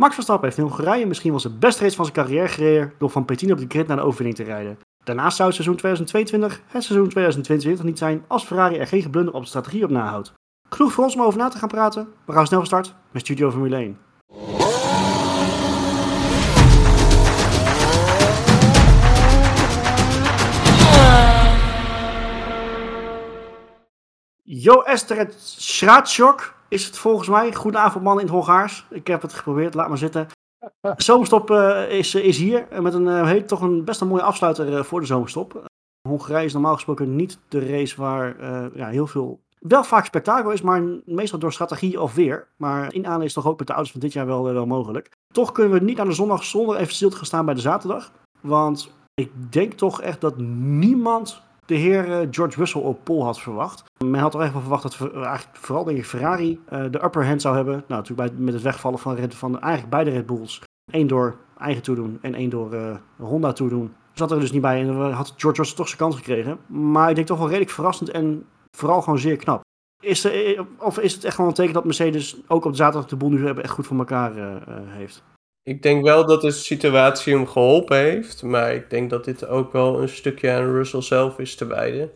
[0.00, 3.10] Max Verstappen heeft in Hongarije misschien wel zijn beste race van zijn carrière gereden door
[3.10, 4.78] van P10 op de grid naar de overwinning te rijden.
[5.04, 9.34] Daarnaast zou het seizoen 2022 het seizoen 2022 niet zijn als Ferrari er geen geblunder
[9.34, 10.32] op de strategie op nahoudt.
[10.68, 12.08] Genoeg voor ons om over na te gaan praten.
[12.26, 13.98] We gaan snel van start met Studio Formule 1.
[24.42, 27.54] Jo Esteret Schraatschok is het volgens mij.
[27.54, 28.86] Goedenavond man in het Hongaars.
[28.90, 30.26] Ik heb het geprobeerd, laat maar zitten.
[30.96, 34.84] Zomerstop uh, is, is hier met een, uh, heet, toch een best een mooie afsluiter
[34.84, 35.64] voor de zomerstop.
[36.08, 38.36] Hongarije is normaal gesproken niet de race waar
[38.74, 42.48] ja, heel veel, wel vaak spektakel is, maar meestal door strategie of weer.
[42.56, 45.10] Maar in is toch ook met de auto's van dit jaar wel, wel mogelijk.
[45.32, 47.60] Toch kunnen we niet aan de zondag zonder even stil te gaan staan bij de
[47.60, 48.12] zaterdag.
[48.40, 53.84] Want ik denk toch echt dat niemand de heer George Russell op pol had verwacht.
[54.04, 57.42] Men had toch echt wel verwacht dat eigenlijk vooral ik Ferrari uh, de upper hand
[57.42, 57.74] zou hebben.
[57.74, 60.62] Nou, natuurlijk bij, met het wegvallen van, van eigenlijk beide Red Bulls.
[60.92, 63.92] Eén door eigen toedoen en één door uh, Honda toedoen.
[64.12, 66.58] Zat er dus niet bij en had George Russell toch zijn kans gekregen.
[66.66, 68.46] Maar ik denk toch wel redelijk verrassend en
[68.76, 69.60] vooral gewoon zeer knap.
[70.02, 73.16] Is er, of is het echt gewoon een teken dat Mercedes ook op zaterdag de
[73.16, 74.32] boel nu echt goed voor elkaar
[74.86, 75.22] heeft?
[75.62, 78.42] Ik denk wel dat de situatie hem geholpen heeft.
[78.42, 82.10] Maar ik denk dat dit ook wel een stukje aan Russell zelf is te wijden.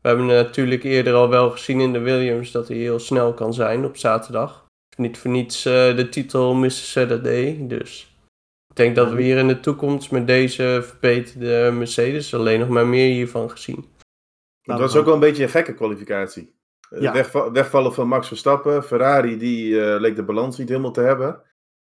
[0.00, 3.54] We hebben natuurlijk eerder al wel gezien in de Williams dat hij heel snel kan
[3.54, 4.66] zijn op zaterdag.
[4.96, 6.70] Niet voor niets uh, de titel Mr.
[6.70, 7.66] Saturday.
[7.66, 8.16] Dus
[8.68, 12.86] ik denk dat we hier in de toekomst met deze verbeterde Mercedes alleen nog maar
[12.86, 13.84] meer hiervan gezien.
[14.62, 16.54] Het was ook wel een beetje een gekke kwalificatie.
[16.90, 17.12] Ja.
[17.12, 18.84] Wegva wegvallen van Max Verstappen.
[18.84, 21.42] Ferrari die uh, leek de balans niet helemaal te hebben.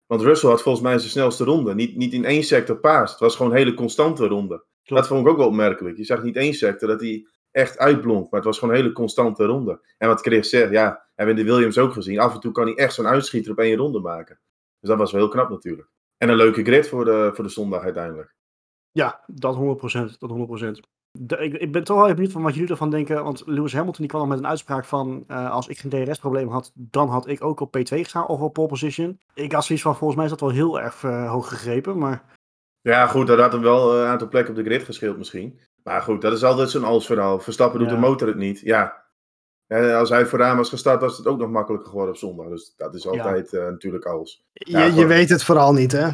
[0.09, 1.75] Want Russell had volgens mij zijn snelste ronde.
[1.75, 3.11] Niet, niet in één sector paas.
[3.11, 4.65] Het was gewoon een hele constante ronde.
[4.84, 5.03] Klopt.
[5.03, 5.97] Dat vond ik ook wel opmerkelijk.
[5.97, 8.23] Je zag niet één sector dat hij echt uitblonk.
[8.23, 9.81] Maar het was gewoon een hele constante ronde.
[9.98, 12.19] En wat Chris zegt, ja, hebben we in de Williams ook gezien.
[12.19, 14.41] Af en toe kan hij echt zo'n uitschieter op één ronde maken.
[14.81, 15.89] Dus dat was wel heel knap natuurlijk.
[16.17, 18.34] En een leuke grid voor de, voor de zondag uiteindelijk.
[18.91, 19.59] Ja, dat 100%.
[20.19, 20.98] Dat 100%.
[21.21, 23.25] De, ik, ik, ben toch wel even benieuwd van wat jullie ervan denken.
[23.25, 25.25] Want Lewis Hamilton die kwam nog met een uitspraak van...
[25.29, 28.53] Uh, als ik geen DRS-probleem had, dan had ik ook op P2 gestaan of op
[28.53, 29.19] pole position.
[29.34, 32.23] Ik had zoiets van, volgens mij is dat wel heel erg uh, hoog gegrepen, maar...
[32.81, 35.61] Ja, goed, dat had hem wel een aantal plekken op de grid gescheeld misschien.
[35.83, 37.41] Maar goed, dat is altijd zo'n als verhaal.
[37.41, 37.95] Verstappen doet ja.
[37.95, 38.61] de motor het niet.
[38.61, 39.09] Ja,
[39.69, 42.49] en als hij vooraan was gestart, was het ook nog makkelijker geworden op zondag.
[42.49, 43.59] Dus dat is altijd ja.
[43.59, 44.45] uh, natuurlijk alles.
[44.53, 46.09] Ja, je, je weet het vooral niet, hè?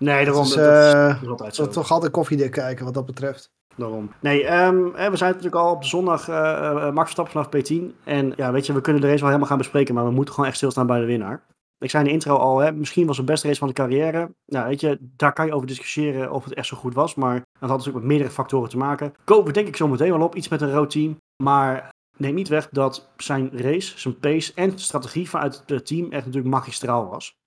[0.00, 0.42] Nee, daarom.
[0.42, 1.66] Dus, uh, dat is altijd zo.
[1.66, 3.50] toch altijd koffiedik kijken wat dat betreft.
[3.76, 4.10] Daarom.
[4.20, 8.04] Nee, um, we zijn natuurlijk al op zondag uh, Max Verstappen vanaf P10.
[8.04, 10.34] En ja, weet je, we kunnen de race wel helemaal gaan bespreken, maar we moeten
[10.34, 11.42] gewoon echt stilstaan bij de winnaar.
[11.78, 14.34] Ik zei in de intro al, hè, misschien was het beste race van de carrière.
[14.46, 17.14] Nou, weet je, daar kan je over discussiëren of het echt zo goed was.
[17.14, 19.14] Maar dat had natuurlijk met meerdere factoren te maken.
[19.24, 21.16] Kopen we denk ik zo meteen wel op, iets met een rood team.
[21.42, 26.24] Maar neem niet weg dat zijn race, zijn pace en strategie vanuit het team echt
[26.24, 27.38] natuurlijk magistraal was.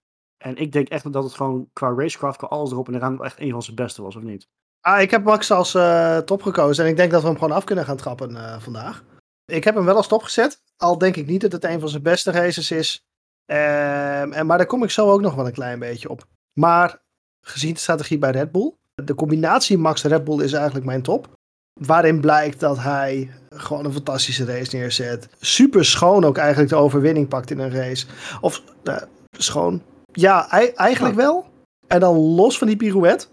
[0.44, 3.40] En ik denk echt dat het gewoon qua racecraft, qua alles erop en eraan, echt
[3.40, 4.48] een van zijn beste was, of niet?
[4.81, 7.56] Ah, ik heb Max als uh, top gekozen en ik denk dat we hem gewoon
[7.56, 9.03] af kunnen gaan trappen uh, vandaag.
[9.46, 11.90] Ik heb hem wel als top gezet, al denk ik niet dat het een van
[11.90, 13.06] zijn beste races is.
[13.46, 16.26] Um, en, maar daar kom ik zo ook nog wel een klein beetje op.
[16.59, 17.02] Maar
[17.42, 21.30] gezien de strategie bij Red Bull, de combinatie Max-Red Bull is eigenlijk mijn top.
[21.74, 25.30] Waarin blijkt dat hij gewoon een fantastische race neerzet.
[25.40, 28.06] Super schoon ook eigenlijk de overwinning pakt in een race.
[28.42, 29.02] Of uh,
[29.38, 29.82] schoon.
[30.13, 31.46] Ja, eigenlijk wel.
[31.88, 33.28] En dan los van die pirouette.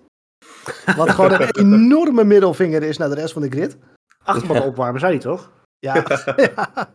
[0.96, 3.76] Wat gewoon een enorme middelvinger is naar de rest van de grid.
[4.24, 5.50] Achterbak opwarmen, zei hij toch?
[5.78, 5.94] Ja.
[6.36, 6.90] ja.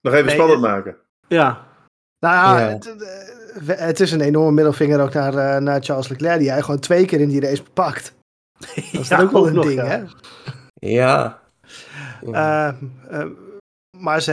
[0.00, 0.96] Nog even nee, spannend maken.
[1.28, 1.66] Ja.
[2.18, 2.68] Nou ja, ja.
[2.68, 6.80] Het, het, is een enorme middelvinger ook naar, uh, naar Charles Leclerc, die hij gewoon
[6.80, 8.14] twee keer in die race pakt.
[8.92, 9.86] Dat is ja, ook wel een nog, ding, ja.
[9.86, 10.04] hè?
[10.74, 11.42] Ja.
[12.22, 12.72] Uh,
[13.12, 13.26] uh,
[13.98, 14.32] maar ze,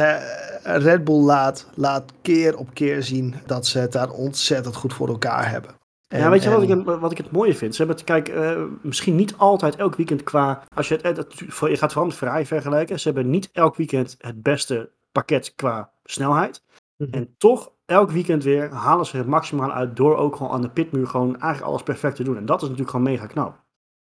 [0.63, 5.07] Red Bull laat, laat keer op keer zien dat ze het daar ontzettend goed voor
[5.07, 5.79] elkaar hebben.
[6.07, 7.75] En, ja, weet je wat, ik, wat ik het mooie vind?
[7.75, 10.63] Ze hebben het, kijk, uh, misschien niet altijd elk weekend qua.
[10.75, 12.99] Als je het, het, je gaat vooral met Ferrari vergelijken.
[12.99, 16.63] Ze hebben niet elk weekend het beste pakket qua snelheid.
[16.97, 17.15] Mm-hmm.
[17.15, 20.69] En toch, elk weekend weer halen ze het maximaal uit door ook gewoon aan de
[20.69, 22.37] pitmuur gewoon eigenlijk alles perfect te doen.
[22.37, 23.59] En dat is natuurlijk gewoon mega knap.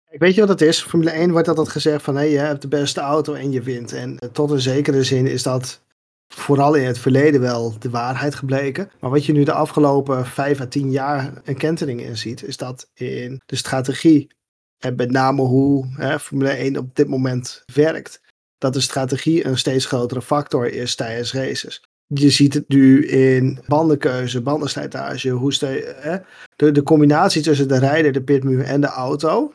[0.09, 0.81] Weet je wat het is?
[0.81, 3.61] Formule 1 wordt altijd gezegd van hé, hey, je hebt de beste auto en je
[3.61, 3.93] wint.
[3.93, 5.81] En tot een zekere zin is dat
[6.33, 8.91] vooral in het verleden wel de waarheid gebleken.
[8.99, 12.57] Maar wat je nu de afgelopen 5 à 10 jaar een kentering in ziet, is
[12.57, 14.27] dat in de strategie
[14.79, 18.21] en met name hoe hè, Formule 1 op dit moment werkt,
[18.57, 21.83] dat de strategie een steeds grotere factor is tijdens races.
[22.13, 26.17] Je ziet het nu in bandenkeuze, bandenslijtage, hoe ste hè?
[26.71, 29.53] De, combinatie tussen de rijder, de pitmuur en de auto,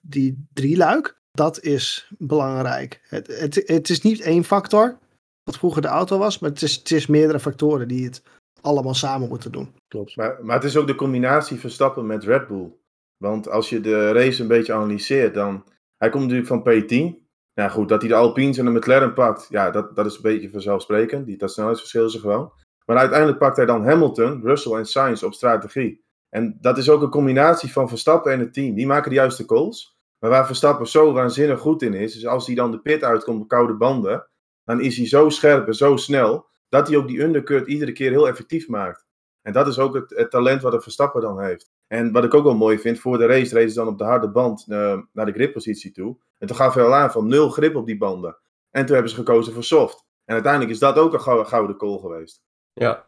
[0.00, 3.00] die drieluik, dat is belangrijk.
[3.08, 4.98] Het, het, het is niet één factor,
[5.44, 8.22] wat vroeger de auto was, maar het is, het is meerdere factoren die het
[8.60, 9.74] allemaal samen moeten doen.
[9.88, 10.16] Klopt.
[10.16, 12.72] Maar, maar het is ook de combinatie Verstappen met Red Bull.
[13.16, 15.64] Want als je de race een beetje analyseert, dan...
[15.96, 17.22] Hij komt natuurlijk van P10.
[17.54, 20.22] Ja goed, dat hij de Alpines en de McLaren pakt, ja, dat, dat is een
[20.22, 21.26] beetje vanzelfsprekend.
[21.26, 22.52] Die, dat snelheidsverschil is er gewoon.
[22.86, 26.04] Maar uiteindelijk pakt hij dan Hamilton, Russell en Sainz op strategie.
[26.28, 28.74] En dat is ook een combinatie van Verstappen en het team.
[28.74, 29.96] Die maken de juiste calls.
[30.18, 33.42] Maar waar Verstappen zo waanzinnig goed in is, is als hij dan de pit uitkomt
[33.42, 34.28] op koude banden,
[34.64, 38.10] dan is hij zo scherp en zo snel, dat hij ook die undercut iedere keer
[38.10, 39.06] heel effectief maakt.
[39.42, 41.72] En dat is ook het, het talent wat een Verstappen dan heeft.
[41.86, 44.30] En wat ik ook wel mooi vind, voor de race race dan op de harde
[44.30, 46.16] band uh, naar de grippositie toe.
[46.38, 48.38] En toen gaf hij al aan van nul grip op die banden.
[48.70, 50.06] En toen hebben ze gekozen voor soft.
[50.24, 52.42] En uiteindelijk is dat ook een gouden call geweest.
[52.72, 53.06] Ja.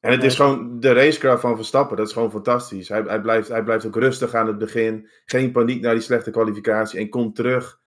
[0.00, 2.88] En het is gewoon de racecraft van Verstappen, dat is gewoon fantastisch.
[2.88, 5.08] Hij, hij, blijft, hij blijft ook rustig aan het begin.
[5.24, 7.79] Geen paniek naar die slechte kwalificatie en komt terug.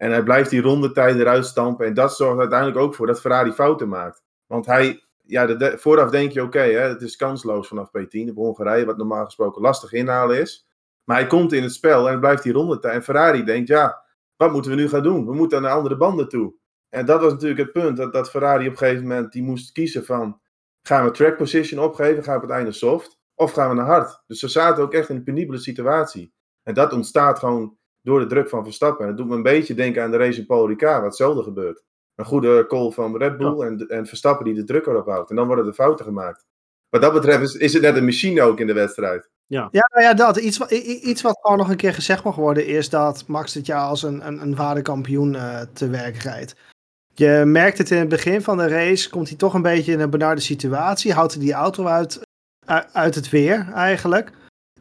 [0.00, 1.86] En hij blijft die rondetijden eruit stampen.
[1.86, 4.22] En dat zorgt uiteindelijk ook voor dat Ferrari fouten maakt.
[4.46, 8.96] Want hij, ja, vooraf denk je, oké, het is kansloos vanaf P10 op Hongarije, wat
[8.96, 10.68] normaal gesproken lastig inhalen is.
[11.04, 12.94] Maar hij komt in het spel en blijft die rondetijd.
[12.94, 14.04] En Ferrari denkt, ja,
[14.36, 15.26] wat moeten we nu gaan doen?
[15.26, 16.54] We moeten naar andere banden toe.
[16.88, 19.72] En dat was natuurlijk het punt, dat, dat Ferrari op een gegeven moment die moest
[19.72, 20.40] kiezen van,
[20.82, 23.86] gaan we track position opgeven, gaan we op het einde soft, of gaan we naar
[23.86, 24.22] hard?
[24.26, 26.32] Dus ze zaten ook echt in een penibele situatie.
[26.62, 29.04] En dat ontstaat gewoon door de druk van Verstappen.
[29.04, 31.42] En dat doet me een beetje denken aan de race in Paul Ricard, wat hetzelfde
[31.42, 31.82] gebeurt
[32.20, 35.30] een goede call van Red Bull en, en Verstappen die de druk erop houdt.
[35.30, 36.44] En dan worden er fouten gemaakt.
[36.88, 39.28] Wat dat betreft is, is het net een machine ook in de wedstrijd.
[39.46, 40.36] Ja, ja, nou ja dat.
[40.36, 43.82] Iets, iets wat gewoon nog een keer gezegd mag worden is dat Max dit jaar
[43.82, 46.56] als een, een, een ware kampioen uh, te werk rijdt.
[47.14, 50.00] Je merkt het in het begin van de race, komt hij toch een beetje in
[50.00, 51.12] een benarde situatie.
[51.12, 52.20] Houdt hij die auto uit,
[52.92, 54.32] uit het weer eigenlijk.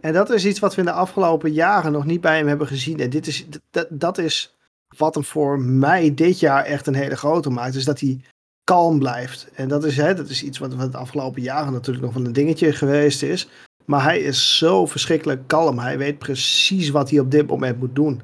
[0.02, 2.68] En dat is iets wat we in de afgelopen jaren nog niet bij hem hebben
[2.68, 3.00] gezien.
[3.00, 3.46] En dit is,
[3.90, 4.56] dat, is
[4.98, 8.22] wat hem voor mij dit jaar echt een hele grote maakt, is dat hij
[8.64, 9.50] kalm blijft.
[9.54, 12.26] En dat is, hè, dat is iets wat, wat de afgelopen jaren natuurlijk nog wel
[12.26, 13.50] een dingetje geweest is.
[13.86, 15.80] Maar hij is zo verschrikkelijk kalm.
[15.80, 18.22] Hij weet precies wat hij op dit moment moet doen.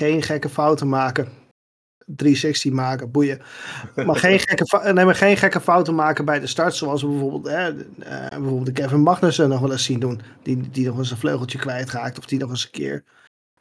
[0.00, 1.28] Geen gekke fouten maken.
[2.06, 3.40] 360 maken, boeien.
[3.94, 6.74] Maar geen gekke, nee, maar geen gekke fouten maken bij de start.
[6.74, 10.20] Zoals we bijvoorbeeld, hè, uh, bijvoorbeeld de Kevin Magnussen nog wel eens zien doen.
[10.42, 12.18] Die, die nog eens een vleugeltje kwijtraakt.
[12.18, 13.04] Of die nog eens een keer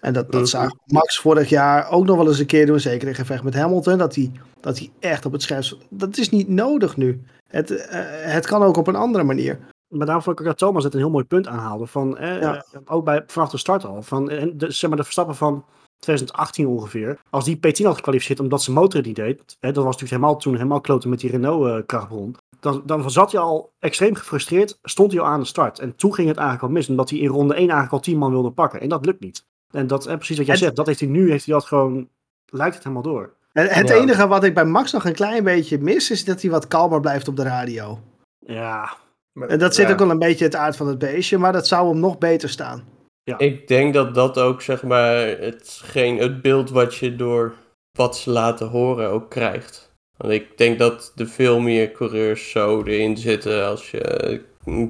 [0.06, 2.80] en dat, dat zag Max vorig jaar ook nog wel eens een keer doen.
[2.80, 3.98] Zeker in gevecht met Hamilton.
[3.98, 5.64] Dat hij, dat hij echt op het scherm...
[5.90, 7.22] Dat is niet nodig nu.
[7.48, 7.78] Het, uh,
[8.22, 9.60] het kan ook op een andere manier.
[9.88, 11.88] Maar daarom vond ik dat Thomas het een heel mooi punt aanhaalde.
[11.88, 12.66] Van, eh, ja.
[12.86, 14.02] ook bij, vanaf de start al.
[14.02, 15.66] Van, de, zeg maar de Verstappen van
[16.00, 17.20] 2018 ongeveer.
[17.30, 19.58] Als die P10 had gekwalificeerd omdat zijn motor het niet deed.
[19.60, 22.36] Hè, dat was natuurlijk helemaal, toen helemaal kloten met die Renault uh, krachtbron.
[22.60, 24.80] Dan, dan zat hij al extreem gefrustreerd.
[24.84, 25.80] Stond hij al aan de start.
[25.80, 26.90] En toen ging het eigenlijk al mis.
[26.90, 28.82] Omdat hij in ronde 1 eigenlijk al 10 man wilde pakken.
[28.82, 29.46] En dat lukt niet.
[29.72, 32.10] En dat, en precies wat jij zegt, dat heeft hij nu, heeft hij dat gewoon,
[32.46, 33.34] lijkt het helemaal door.
[33.54, 36.52] En het enige wat ik bij Max nog een klein beetje mis, is dat hij
[36.52, 38.00] wat kalmer blijft op de radio.
[38.40, 38.98] Ja.
[39.48, 41.90] En dat zit ook wel een beetje het aard van het beestje, maar dat zou
[41.90, 42.84] hem nog beter staan.
[43.26, 43.38] Ja.
[43.38, 47.54] Ik denk dat dat ook, zeg maar, hetgeen, het beeld wat je door
[47.98, 49.94] wat ze laten horen ook krijgt.
[50.18, 54.42] Want ik denk dat er veel meer coureurs zo erin zitten als je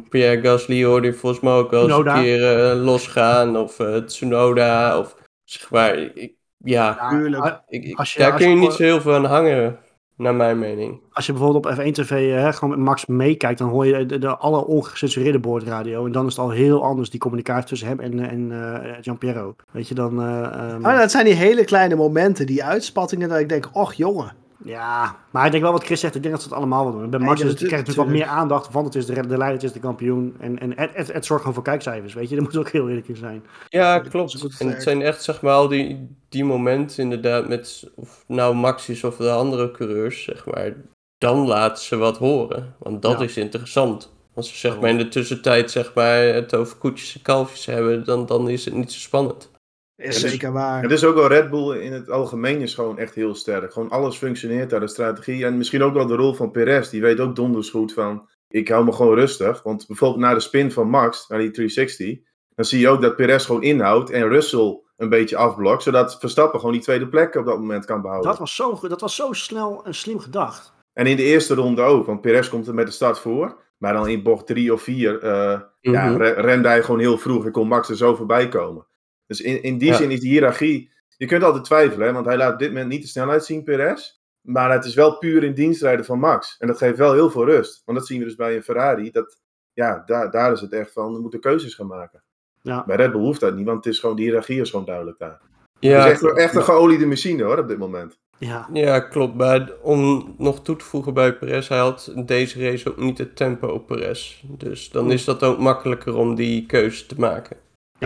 [0.09, 3.57] Pierre Gasly hoorde je volgens mij ook wel eens een keer uh, losgaan.
[3.57, 4.99] Of uh, Tsunoda.
[4.99, 5.97] Of zeg maar.
[5.97, 9.79] Ik, ja, ja ik, als je, daar kun je niet zo heel veel aan hangen.
[10.17, 10.99] Naar mijn mening.
[11.11, 14.17] Als je bijvoorbeeld op F1 TV hè, gewoon met Max meekijkt, dan hoor je de,
[14.17, 16.05] de alle ongecensureerde boordradio.
[16.05, 19.55] En dan is het al heel anders, die communicatie tussen hem en, en uh, Gianpiero.
[19.71, 20.19] Weet je dan.
[20.19, 20.81] Uh, um...
[20.81, 24.33] dat zijn die hele kleine momenten, die uitspattingen, dat ik denk, och jongen.
[24.65, 26.15] Ja, maar ik denk wel wat Chris zegt.
[26.15, 27.09] Ik denk dat ze het allemaal wel doen.
[27.09, 28.73] Bij Max het, krijgt natuurlijk wat meer aandacht.
[28.73, 30.35] Want het is de, de leider, het is de kampioen.
[30.39, 32.35] En, en het, het, het, zorgt gewoon voor kijkcijfers, weet je.
[32.35, 33.43] Dat moet ook heel eerlijk in zijn.
[33.69, 34.59] Ja, klopt.
[34.59, 37.91] En het zijn echt, zeg maar, al die, die momenten inderdaad met...
[37.95, 40.73] Of nou Max is of de andere coureurs, zeg maar.
[41.17, 42.75] Dan laten ze wat horen.
[42.79, 44.13] Want dat is interessant.
[44.35, 48.05] Als ze zeg maar in de tussentijd zeg maar, het over koetjes en kalfjes hebben,
[48.05, 49.49] dan, dan is het niet zo spannend.
[49.95, 50.81] Is zeker waar.
[50.81, 53.73] Het is ook wel Red Bull in het algemeen is gewoon echt heel sterk.
[53.73, 55.45] Gewoon alles functioneert daar, de strategie.
[55.45, 56.89] En misschien ook wel de rol van Perez.
[56.89, 59.63] Die weet ook donders goed van, ik hou me gewoon rustig.
[59.63, 62.19] Want bijvoorbeeld na de spin van Max, naar die 360,
[62.55, 65.83] dan zie je ook dat Perez gewoon inhoudt en Russell een beetje afblokt.
[65.83, 68.29] Zodat Verstappen gewoon die tweede plek op dat moment kan behouden.
[68.29, 70.73] Dat was zo, dat was zo snel en slim gedacht.
[70.93, 73.63] En in de eerste ronde ook, want Perez komt er met de start voor.
[73.77, 77.51] Maar dan in bocht 3 of 4 uh, ja, rende hij gewoon heel vroeg en
[77.51, 78.87] kon Max er zo voorbij komen.
[79.27, 80.91] Dus in, in die zin is die hiërarchie.
[81.17, 83.63] Je kunt altijd twijfelen, hè, want hij laat op dit moment niet de snelheid zien,
[83.63, 84.19] Perez.
[84.41, 86.55] Maar het is wel puur in dienstrijden van Max.
[86.59, 87.81] En dat geeft wel heel veel rust.
[87.85, 89.11] Want dat zien we dus bij een Ferrari.
[89.11, 89.37] Dat,
[89.73, 92.23] ja, daar, daar is het echt van, we moeten keuzes gaan maken.
[92.61, 92.83] Ja.
[92.85, 95.17] Bij Red Bull hoeft dat niet, want het is gewoon, die hiërarchie is gewoon duidelijk
[95.17, 95.41] daar.
[95.79, 98.17] Ja, het is echt, echt een geoliede machine hoor, op dit moment.
[98.37, 98.69] Ja.
[98.73, 99.35] Ja, klopt.
[99.35, 103.35] Maar om nog toe te voegen bij Perez, hij had deze race ook niet het
[103.35, 104.43] tempo op Perez.
[104.47, 107.57] Dus dan is dat ook makkelijker om die keuze te maken.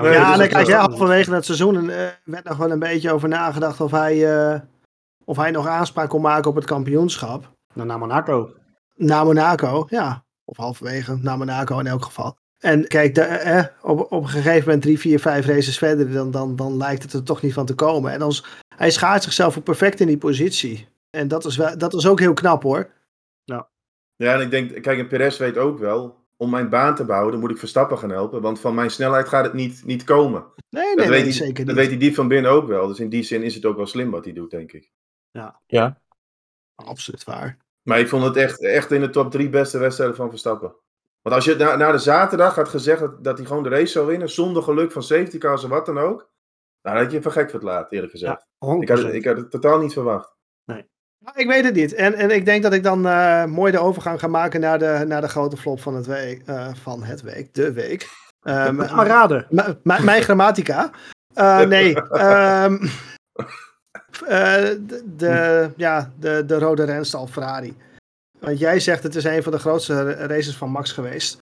[0.03, 2.79] Ja, Nee, ja, dat en dan kijk halverwege het seizoen eh, werd nog wel een
[2.79, 4.59] beetje over nagedacht of hij, eh,
[5.25, 7.51] of hij nog aanspraak kon maken op het kampioenschap.
[7.73, 8.53] Nou, naar Monaco.
[8.95, 10.23] Na Monaco, ja.
[10.45, 12.37] Of halverwege, na Monaco in elk geval.
[12.59, 16.31] En kijk, de, eh, op, op een gegeven moment drie, vier, vijf races verder, dan,
[16.31, 18.11] dan, dan lijkt het er toch niet van te komen.
[18.11, 20.87] En als, hij schaart zichzelf ook perfect in die positie.
[21.09, 22.89] En dat is, wel, dat is ook heel knap hoor.
[24.15, 27.39] Ja, en ik denk, kijk, en Perez weet ook wel, om mijn baan te behouden
[27.39, 30.45] moet ik Verstappen gaan helpen, want van mijn snelheid gaat het niet, niet komen.
[30.69, 31.75] Nee, nee, dat nee weet hij, zeker dat niet.
[31.75, 32.87] weet hij diep van binnen ook wel.
[32.87, 34.91] Dus in die zin is het ook wel slim wat hij doet, denk ik.
[35.67, 36.01] Ja.
[36.75, 37.57] Absoluut waar.
[37.83, 40.75] Maar ik vond het echt, echt in de top drie beste wedstrijden van Verstappen.
[41.21, 43.91] Want als je na, na de zaterdag had gezegd dat, dat hij gewoon de race
[43.91, 46.29] zou winnen, zonder geluk van safety cars en wat dan ook,
[46.81, 48.47] nou, dan had je voor gek verlaat, eerlijk gezegd.
[48.59, 48.79] Ja, 100%.
[48.79, 50.37] ik, had, ik had het totaal niet verwacht.
[51.25, 51.93] Nou, Ik weet het niet.
[51.93, 55.03] En, en ik denk dat ik dan eh, mooi de overgang ga maken naar de,
[55.07, 56.41] naar de grote flop van het week.
[56.45, 58.07] eh, van het week, de week.
[58.41, 59.47] Maar raden.
[59.83, 60.91] mijn grammatica.
[61.33, 62.01] Eh, nee.
[62.11, 62.87] ehm,
[64.25, 67.77] eh, de, de, ja, de, de rode renstal Ferrari.
[68.39, 71.37] Want jij zegt het is een van de grootste races van Max geweest.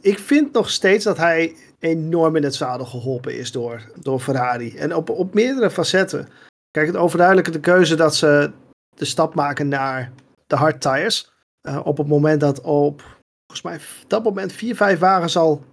[0.00, 4.76] Ik vind nog steeds dat hij enorm in het zadel geholpen is door, door Ferrari.
[4.76, 6.28] En op, op meerdere facetten.
[6.70, 8.50] Kijk, het overduidelijke de keuze dat ze
[8.94, 10.12] de stap maken naar
[10.46, 11.32] de hard tires.
[11.60, 13.00] Eh, op het moment dat op,
[13.46, 15.64] volgens mij, dat moment vier, vijf wagens al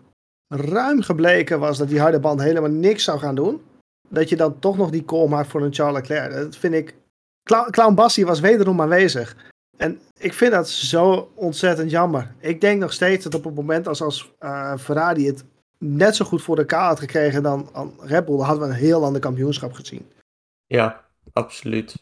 [0.48, 3.62] ruim gebleken was dat die harde band helemaal niks zou gaan doen.
[4.10, 6.34] Dat je dan toch nog die call maakt voor een Charles Leclerc.
[6.34, 6.96] Dat vind ik.
[7.72, 9.36] Clown, Bassi was wederom aanwezig.
[9.78, 12.34] En ik vind dat zo ontzettend jammer.
[12.40, 15.44] Ik denk nog steeds dat op het moment als, als eh, Ferrari het
[15.78, 19.04] net zo goed voor elkaar had gekregen dan Red Bull, dan hadden we een heel
[19.04, 20.12] ander kampioenschap gezien.
[20.66, 21.96] Ja, absoluut.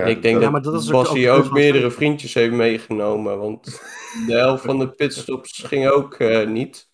[0.00, 3.38] Ja, ik denk dat- dat is ook- Bassie ook- ook, meerdere vriendjes heeft meegenomen.
[3.38, 3.64] Want
[4.26, 6.88] de helft van de pitstops ging ook eh, niet.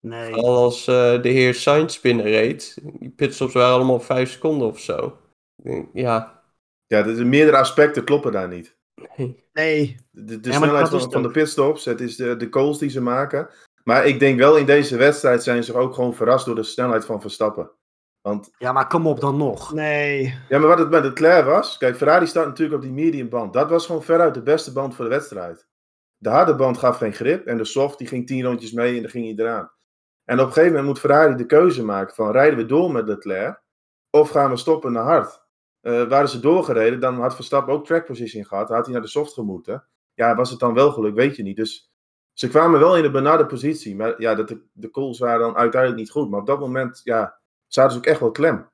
[0.00, 0.32] Nee.
[0.32, 2.78] Vooral als eh, de heer Sainz binnenreed.
[2.98, 5.18] Die pitstops waren allemaal vijf seconden of zo.
[5.56, 6.42] Ik denk, Ja,
[6.86, 8.76] ja, de, de meerdere aspecten kloppen daar niet.
[9.16, 9.44] nee.
[9.52, 12.90] Nee, De, Ja, snelheid van, het van de pitstops, het is de, de calls die
[12.90, 13.48] ze maken.
[13.84, 17.04] Maar ik denk wel in deze wedstrijd zijn ze ook gewoon verrast door de snelheid
[17.04, 17.70] van Verstappen.
[18.22, 19.72] Want Ja, maar kom op dan nog.
[19.72, 20.38] nee.
[20.48, 21.76] Ja, maar wat het met Leclerc was.
[21.76, 23.52] Kijk, Ferrari staat natuurlijk op die medium band.
[23.52, 25.66] Dat was gewoon veruit de beste band voor de wedstrijd.
[26.16, 27.46] De harde band gaf geen grip.
[27.46, 29.70] En de soft die ging tien rondjes mee en dan ging hij eraan.
[30.24, 33.08] En op een gegeven moment moet Ferrari de keuze maken van rijden we door met
[33.08, 33.60] Leclerc.
[34.10, 35.42] Of gaan we stoppen naar hard.
[35.80, 38.66] Eh, waren ze doorgereden, dan had Verstappen ook track position gehad.
[38.66, 39.86] Dan had hij naar de soft gemoeten.
[40.14, 41.56] Ja, was het dan wel geluk, weet je niet.
[41.56, 41.92] Dus
[42.32, 43.96] ze kwamen wel in een benarde positie.
[43.96, 46.30] Maar ja, dat de, de calls waren dan uiteindelijk niet goed.
[46.30, 47.40] Maar op dat moment, ja,
[47.72, 48.70] zaten ze ook echt wel klem.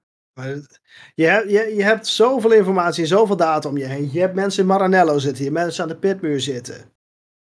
[1.14, 4.08] Je, hebt- je, je hebt zoveel informatie en zoveel data om je heen.
[4.12, 6.74] Je hebt mensen in Maranello zitten, je hebt mensen aan de pitmuur zitten.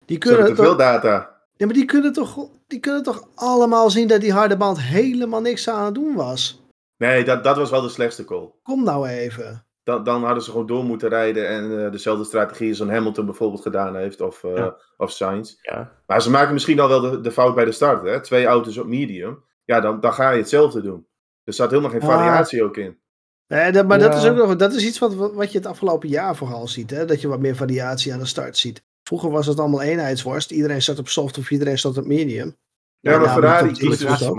[0.05, 1.41] Die Ze hebben kunnen, te veel toch, data.
[1.57, 5.41] ja, maar die, kunnen toch, die kunnen toch allemaal zien dat die harde band helemaal
[5.41, 6.63] niks aan het doen was.
[6.97, 8.51] Nee, dat, dat was wel de slechtste call.
[8.63, 9.67] Kom nou even.
[9.83, 13.25] Dan, dan hadden ze gewoon door moeten rijden en eh, dezelfde strategie als een Hamilton
[13.27, 14.77] bijvoorbeeld gedaan heeft of, eh Ja.
[14.97, 15.55] of Sainz.
[15.63, 15.93] Ja.
[16.07, 18.03] Maar ze maken misschien al wel de, de fout bij de start.
[18.03, 18.21] Hè?
[18.21, 19.45] Twee auto's op medium.
[19.65, 21.07] Ja, dan, dan ga je hetzelfde doen.
[21.45, 22.07] Er staat helemaal geen Ah.
[22.09, 22.99] variatie ook in.
[23.47, 26.09] Nee, dat, maar dat, is ook nog, dat is iets wat, wat je het afgelopen
[26.09, 26.91] jaar vooral ziet.
[26.91, 27.05] Hè?
[27.05, 28.83] Dat je wat meer variatie aan de start ziet.
[29.03, 30.51] Vroeger was het allemaal eenheidsworst.
[30.51, 32.57] Iedereen zat op soft of iedereen zat op medium.
[33.01, 34.31] Ja, maar nou, Ferrari kiest dus.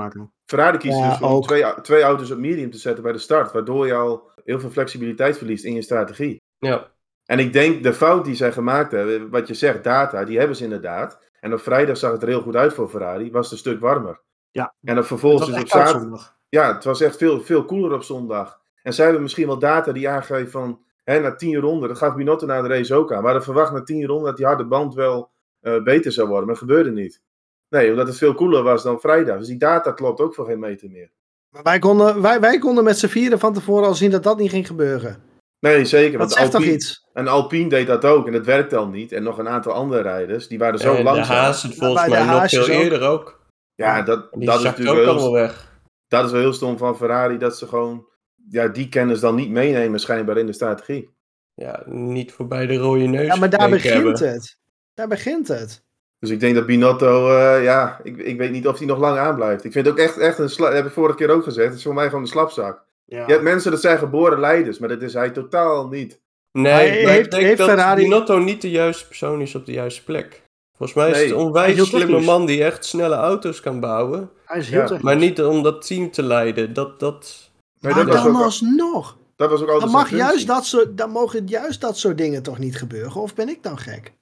[0.45, 1.45] Ferrari kiest Ja, dus ook.
[1.47, 3.51] twee, twee auto's op medium te zetten bij de start.
[3.51, 6.41] Waardoor je al heel veel flexibiliteit verliest in je strategie.
[6.57, 6.91] Ja.
[7.25, 10.55] En ik denk de fout die zij gemaakt hebben, wat je zegt, data, die hebben
[10.55, 11.19] ze inderdaad.
[11.39, 13.79] En op vrijdag zag het er heel goed uit voor Ferrari, was het een stuk
[13.79, 14.21] warmer.
[14.51, 14.63] Ja.
[14.63, 16.37] En dan Het vervolgens was is op zaterdag.
[16.55, 18.59] Ja, het was echt veel, veel koeler op zondag.
[18.83, 22.15] En zij hebben misschien wel data die aangeven van, hè, na tien ronden, dat gaf
[22.15, 23.19] Binotto na de race ook aan.
[23.19, 26.45] We hadden verwacht na tien ronden dat die harde band wel eh, beter zou worden,
[26.45, 27.21] maar dat gebeurde niet.
[27.69, 29.37] Nee, omdat het veel koeler was dan vrijdag.
[29.37, 31.11] Dus die data klopt ook voor geen meter meer.
[31.49, 34.37] Maar wij konden, wij, wij konden met z'n vieren van tevoren al zien dat dat
[34.37, 35.23] niet ging gebeuren.
[35.59, 36.11] Nee, zeker.
[36.11, 37.07] Dat Want zegt toch iets?
[37.13, 39.11] en Alpine deed dat ook en dat werkte al niet.
[39.11, 41.37] En nog een aantal andere rijders, die waren zo en de langzaam.
[41.37, 42.67] Haas het volgens mij nog veel ook.
[42.67, 43.43] eerder ook.
[43.75, 45.73] Ja, dat, die dat, is natuurlijk ook allemaal weg.
[46.17, 48.07] Dat is wel heel stom van Ferrari, dat ze gewoon
[48.49, 51.09] ja, die kennis dan niet meenemen schijnbaar in de strategie.
[51.53, 53.25] Ja, niet voorbij de rode neus.
[53.27, 54.31] Ja, maar daar begint hebben.
[54.33, 54.57] het.
[54.93, 55.83] Daar begint het.
[56.19, 59.17] Dus ik denk dat Binotto, eh, ja, ik, ik weet niet of hij nog lang
[59.17, 59.63] aanblijft.
[59.63, 61.77] Ik vind het ook echt, echt een slap, heb ik vorige keer ook gezegd, het
[61.77, 62.83] is voor mij gewoon een slapzak.
[63.05, 63.25] Ja.
[63.25, 66.21] Je hebt mensen dat zijn geboren leiders, maar dat is hij totaal niet.
[66.51, 69.55] Nee, Hij maar heeft- ik denk heeft dat Ferrari- Binotto niet de juiste persoon is
[69.55, 70.43] op de juiste plek.
[70.77, 72.25] Volgens mij is Nee, het een onwijs slimme technisch.
[72.25, 74.29] man die echt snelle auto's kan bouwen.
[74.45, 75.03] Hij is heel Ja, technisch.
[75.03, 76.73] Maar niet om dat team te leiden.
[76.73, 77.49] Dat, dat...
[77.79, 79.17] Maar dat was dan ook- alsnog.
[79.35, 82.17] Dat was ook altijd Dan, mag zijn juist dat soort, dan mogen juist dat soort
[82.17, 83.21] dingen toch niet gebeuren?
[83.21, 84.13] Of ben ik dan gek?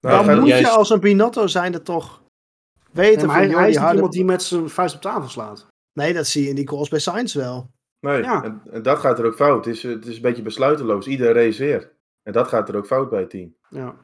[0.00, 2.22] Nou, dan moet juist- je als een Binotto zijnde toch
[2.92, 5.28] weten van, hij, joh, hij die is harde- iemand die met zijn vuist op tafel
[5.28, 5.66] slaat.
[5.92, 7.70] Nee, dat zie je in die calls bij Sainz wel.
[8.00, 8.42] Nee, Ja.
[8.44, 9.64] en, en dat gaat er ook fout.
[9.64, 11.06] Het is, het is een beetje besluiteloos.
[11.06, 11.92] Iedereen race weer.
[12.22, 13.54] En dat gaat er ook fout bij het team.
[13.68, 13.94] Ja.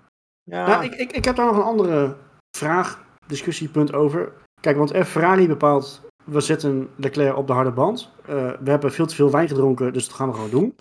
[0.51, 2.17] Ja, Nou, ik, ik, ik heb daar nog een andere
[2.57, 4.33] vraag, discussiepunt over.
[4.61, 8.11] Kijk, want F Ferrari bepaalt, we zetten Leclerc op de harde band.
[8.27, 10.77] Eh, we hebben veel te veel wijn gedronken, dus dat gaan we gewoon doen.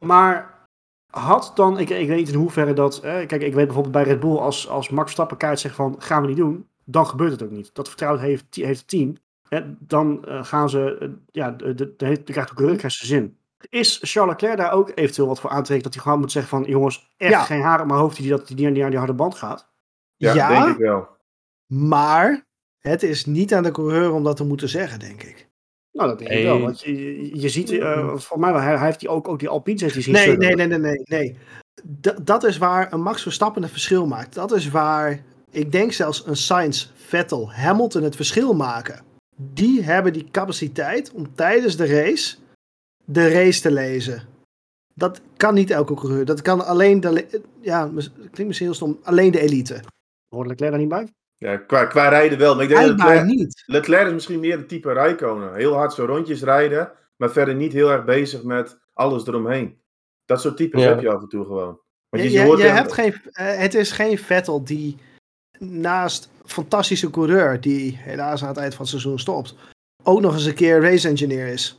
[0.00, 0.58] maar
[1.10, 4.02] had dan, ik, ik weet niet in hoeverre dat, eh, kijk, ik weet bijvoorbeeld bij
[4.02, 7.30] Red Bull, als, als Max Verstappen kaart zegt van, gaan we niet doen, dan gebeurt
[7.30, 7.74] het ook niet.
[7.74, 9.16] Dat vertrouwen heeft, heeft het team.
[9.48, 13.38] Hè, dan eh, gaan ze, eh, ja, de, de, de, de, krijgt krijgt zijn zin.
[13.68, 16.70] Is Charles Leclerc daar ook eventueel wat voor aantekenen dat hij gewoon moet zeggen van,
[16.70, 17.42] jongens, echt Ja.
[17.42, 19.68] geen haar op mijn hoofd die, dat, die niet aan die harde band gaat?
[20.16, 20.48] Ja, Ja.
[20.48, 21.08] denk ik wel.
[21.66, 22.46] maar
[22.78, 25.48] het is niet aan de coureur om dat te moeten zeggen, denk ik.
[25.92, 26.60] Nou, dat denk ik wel.
[26.60, 29.48] Want je, je- ziet, eh volgens mij, wel, hij, hij heeft die ook, ook die
[29.48, 31.02] Alpines heeft hij zien Nee, nee, nee, nee, nee.
[31.04, 31.38] nee.
[32.00, 34.34] D- dat is waar een Max Verstappen het verschil maakt.
[34.34, 39.02] Dat is waar, ik denk zelfs een Sainz, Vettel, Hamilton het verschil maken.
[39.36, 42.36] Die hebben die capaciteit om tijdens de race
[43.12, 44.22] de race te lezen.
[44.94, 46.24] Dat kan niet elke coureur.
[46.24, 49.80] Dat kan alleen de, ja, klinkt misschien heel stom, alleen de elite.
[50.28, 51.08] Hoort Leclerc daar niet bij?
[51.36, 52.54] Ja, qua, qua rijden wel.
[52.54, 53.62] Maar ik denk dat Leclerc, niet.
[53.66, 55.54] Leclerc is misschien meer de type Rijkonen.
[55.54, 56.92] Heel hard zo rondjes rijden.
[57.16, 59.78] Maar verder niet heel erg bezig met alles eromheen.
[60.24, 60.88] Dat soort types Ja.
[60.88, 61.80] heb je af en toe gewoon.
[62.08, 64.96] Want Je, je, je, hoort je hem- hebt geen, eh, het is geen Vettel die
[65.58, 69.54] naast fantastische coureur, die helaas aan het eind van het seizoen stopt,
[70.02, 71.78] ook nog eens een keer race engineer is.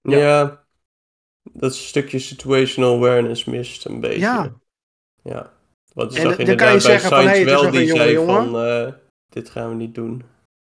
[0.00, 0.16] Ja.
[0.18, 0.64] Ja.
[1.52, 4.18] Dat stukje situational awareness mist een beetje.
[4.18, 4.52] Ja.
[5.22, 5.52] Ja.
[5.94, 7.88] Want je En zag dan kan je inderdaad bij zeggen van, Sainz hey, wel die
[7.88, 8.34] zei jongen.
[8.50, 8.92] van, eh,
[9.28, 10.22] dit gaan we niet doen.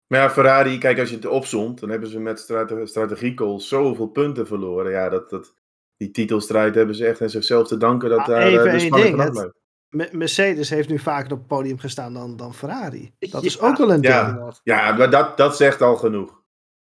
[0.07, 4.07] Maar ja, Ferrari, kijk, als je het opzomt, dan hebben ze met strate strategiecalls zoveel
[4.07, 4.91] punten verloren.
[4.91, 5.53] Ja, dat, dat,
[5.97, 8.79] die titelstrijd hebben ze echt aan zichzelf te danken dat Ah, daar even eh, de
[8.79, 9.53] spanning vanaf blijft.
[9.89, 13.13] Me- Mercedes heeft nu vaker op het podium gestaan dan, dan Ferrari.
[13.19, 13.67] Dat is Ja.
[13.67, 14.19] ook wel een Ja.
[14.19, 14.27] ding.
[14.29, 14.61] Inderdaad.
[14.63, 16.41] Ja, maar dat, dat zegt al genoeg.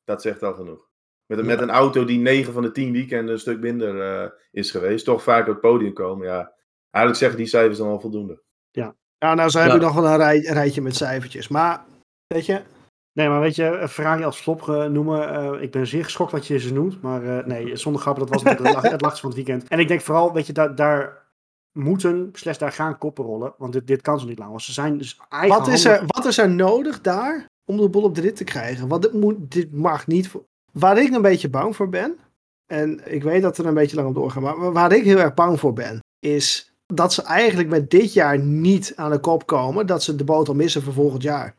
[0.04, 0.88] Dat zegt al genoeg.
[1.30, 4.30] Met, een- met een auto die 9 van de 10 weekenden een stuk minder eh,
[4.50, 6.26] is geweest, toch vaak op het podium komen.
[6.26, 6.52] Ja,
[6.90, 8.42] eigenlijk zeggen die cijfers dan al voldoende.
[8.70, 9.74] Ja, nou, zo heb Ja.
[9.74, 11.48] ik nog wel een rij- rijtje met cijfertjes.
[11.48, 11.84] Maar,
[12.26, 12.60] weet je,
[13.12, 15.28] Nee, maar weet je, Ferrari als flop noemen.
[15.34, 17.02] eh, ik ben zeer geschokt wat je ze noemt.
[17.02, 19.68] Maar eh, nee, zonder grappen, dat was het lach- het lachtste van het weekend.
[19.68, 21.26] En ik denk vooral, weet je, daar, daar
[21.78, 23.54] moeten, slechts daar gaan koppen rollen.
[23.58, 24.52] Want dit, dit kan zo niet langer.
[24.52, 27.76] Want ze zijn dus eigen wat is, handen- er, wat is er nodig daar om
[27.76, 28.88] de boel op de rit te krijgen?
[28.88, 30.28] Want dit, moet, dit mag niet.
[30.28, 32.18] voor- Waar ik een beetje bang voor ben,
[32.66, 35.34] en ik weet dat er een beetje lang op doorgaan, maar waar ik heel erg
[35.34, 39.86] bang voor ben, is dat ze eigenlijk met dit jaar niet aan de kop komen,
[39.86, 41.54] dat ze de boot al missen voor volgend jaar.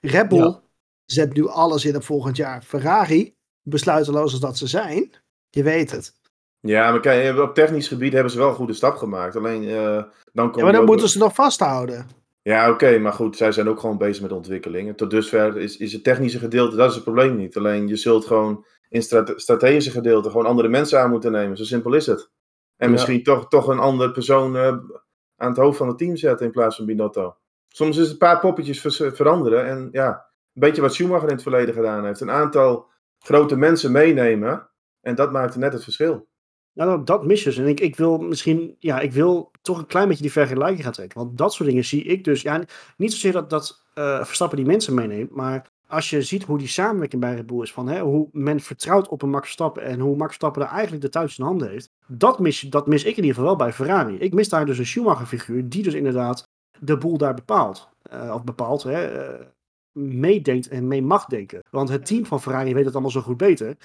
[0.00, 0.60] Red Bull Ja.
[1.04, 2.62] zet nu alles in op volgend jaar.
[2.62, 5.10] Ferrari, besluiteloos als dat ze zijn,
[5.50, 6.16] je weet het.
[6.60, 9.36] Ja, maar kijk, op technisch gebied hebben ze wel een goede stap gemaakt.
[9.36, 12.06] Alleen eh, dan komt Ja, maar dan ook- moeten ze nog vasthouden.
[12.42, 14.88] Ja, oké, maar goed, zij zijn ook gewoon bezig met ontwikkeling.
[14.88, 17.56] En tot dusver is, is het technische gedeelte, dat is het probleem niet.
[17.56, 21.56] Alleen je zult gewoon in strate- strategische gedeelte gewoon andere mensen aan moeten nemen.
[21.56, 22.30] Zo simpel is het.
[22.76, 22.92] En Ja.
[22.92, 24.76] misschien toch, toch een andere persoon eh,
[25.36, 27.36] aan het hoofd van het team zetten in plaats van Binotto.
[27.68, 29.66] Soms is het een paar poppetjes veranderen.
[29.66, 30.08] En ja,
[30.54, 32.20] een beetje wat Schumacher in het verleden gedaan heeft.
[32.20, 34.70] Een aantal grote mensen meenemen.
[35.00, 36.27] En dat maakte net het verschil.
[36.78, 37.58] Nou, dat, mis je dus.
[37.58, 40.92] En ik, ik wil misschien, ja, ik wil toch een klein beetje die vergelijking gaan
[40.92, 41.18] trekken.
[41.18, 42.62] Want dat soort dingen zie ik dus, ja,
[42.96, 46.68] niet zozeer dat, dat eh, Verstappen die mensen meeneemt, maar als je ziet hoe die
[46.68, 50.00] samenwerking bij Red Bull is, van hè, hoe men vertrouwt op een Max Verstappen en
[50.00, 53.16] hoe Max Verstappen er eigenlijk de touwtjes in handen heeft, dat mis, dat mis ik
[53.16, 54.18] in ieder geval wel bij Ferrari.
[54.18, 56.42] Ik mis daar dus een Schumacher-figuur die dus inderdaad
[56.78, 57.88] de boel daar bepaalt.
[58.02, 59.46] Eh, of bepaalt, hè, eh,
[59.92, 61.62] meedenkt en mee mag denken.
[61.70, 63.76] Want het team van Ferrari weet het allemaal zo goed beter.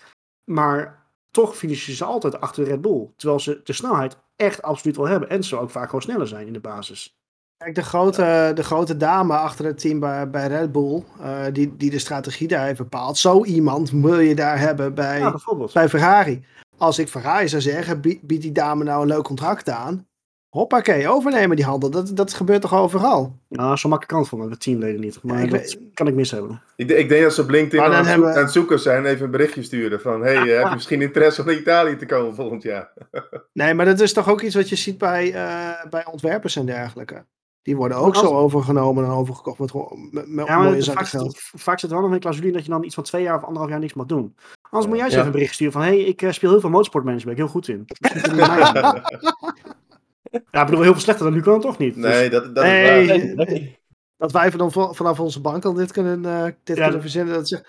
[0.44, 1.03] Maar
[1.34, 3.08] toch finishen ze altijd achter Red Bull.
[3.16, 5.30] Terwijl ze de snelheid echt absoluut wel hebben.
[5.30, 7.18] En ze ook vaak gewoon sneller zijn in de basis.
[7.58, 11.78] Kijk, de grote, de grote dame achter het team bij, bij Red Bull, eh, die,
[11.78, 13.18] die de strategie daar heeft bepaald.
[13.18, 15.30] Zo iemand wil je daar hebben bij, Ja,
[15.74, 16.46] bij Ferrari.
[16.78, 20.08] Als ik Ferrari zou zeggen, bie- biedt die dame nou een leuk contract aan.
[20.54, 21.90] Hoppakee, overnemen die handel.
[21.90, 23.36] Dat, dat gebeurt toch overal?
[23.50, 25.20] Nou, zo makkelijk kan het van de teamleden niet.
[25.24, 26.62] Maar Ja, ik dat weet- kan ik mis hebben.
[26.76, 29.06] Ik, ik denk dat ze op LinkedIn aan, het hebben aan het zoeken zijn.
[29.06, 30.22] Even een berichtje sturen van...
[30.22, 32.92] Hey, eh, heb je misschien interesse om naar Italië te komen volgend jaar?
[33.54, 36.66] Nee, maar dat is toch ook iets wat je ziet bij, eh, bij ontwerpers en
[36.66, 37.26] dergelijke.
[37.62, 40.76] Die worden ook als- zo overgenomen en overgekocht met, gewoon- met, met Ja, maar mooie
[40.76, 41.34] het- zakken vaak, geld.
[41.34, 43.24] zit- vaak zit er wel nog een clausule in dat je dan iets van twee
[43.24, 44.36] jaar of anderhalf jaar niks mag doen.
[44.62, 45.20] Anders moet jij eens Ja.
[45.20, 45.82] even een bericht sturen van...
[45.82, 47.86] hé, hey, ik eh, speel heel veel motorsportmanagement, ben ik heel goed in.
[50.52, 51.96] ja, ik bedoel, heel veel slechter dan nu kan het toch niet.
[51.96, 53.02] Dus- Nee, dat, dat Nee.
[53.02, 53.18] is waar.
[53.18, 53.78] Nee, nee.
[54.18, 57.34] Dat wij van, vanaf onze bank al dit kunnen, eh, dit Ja, kunnen dat- verzinnen.
[57.34, 57.66] Dat, ze-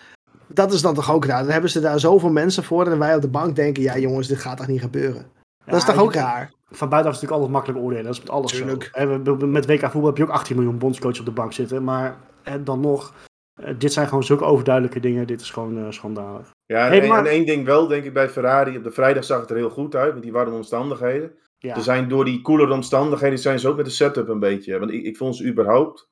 [0.48, 1.42] dat is dan toch ook raar.
[1.42, 4.29] Dan hebben ze daar zoveel mensen voor en wij op de bank denken, ja jongens,
[4.29, 5.27] dit gaat toch niet gebeuren.
[5.66, 6.53] Dat is toch ook raar?
[6.70, 8.05] Van buitenaf is natuurlijk altijd makkelijk oordelen.
[8.05, 8.90] Dat is met alles Tuurlijk.
[8.92, 9.22] zo.
[9.37, 11.85] We- Met WK voetbal heb je ook 18 miljoen bondscoaches op de bank zitten.
[11.85, 13.14] Maar hè, dan nog,
[13.62, 15.27] eh, dit zijn gewoon zulke overduidelijke dingen.
[15.27, 16.50] Dit is gewoon eh, schandalig.
[16.66, 18.77] Ja, en, Hey, één- maar- en één ding wel, denk ik, bij Ferrari.
[18.77, 21.33] Op de vrijdag zag het er heel goed uit, met die warme omstandigheden.
[21.64, 24.79] Ja, Ze zijn door die koelere omstandigheden zijn ze ook met de setup een beetje.
[24.79, 26.09] Want ik, ik vond ze überhaupt,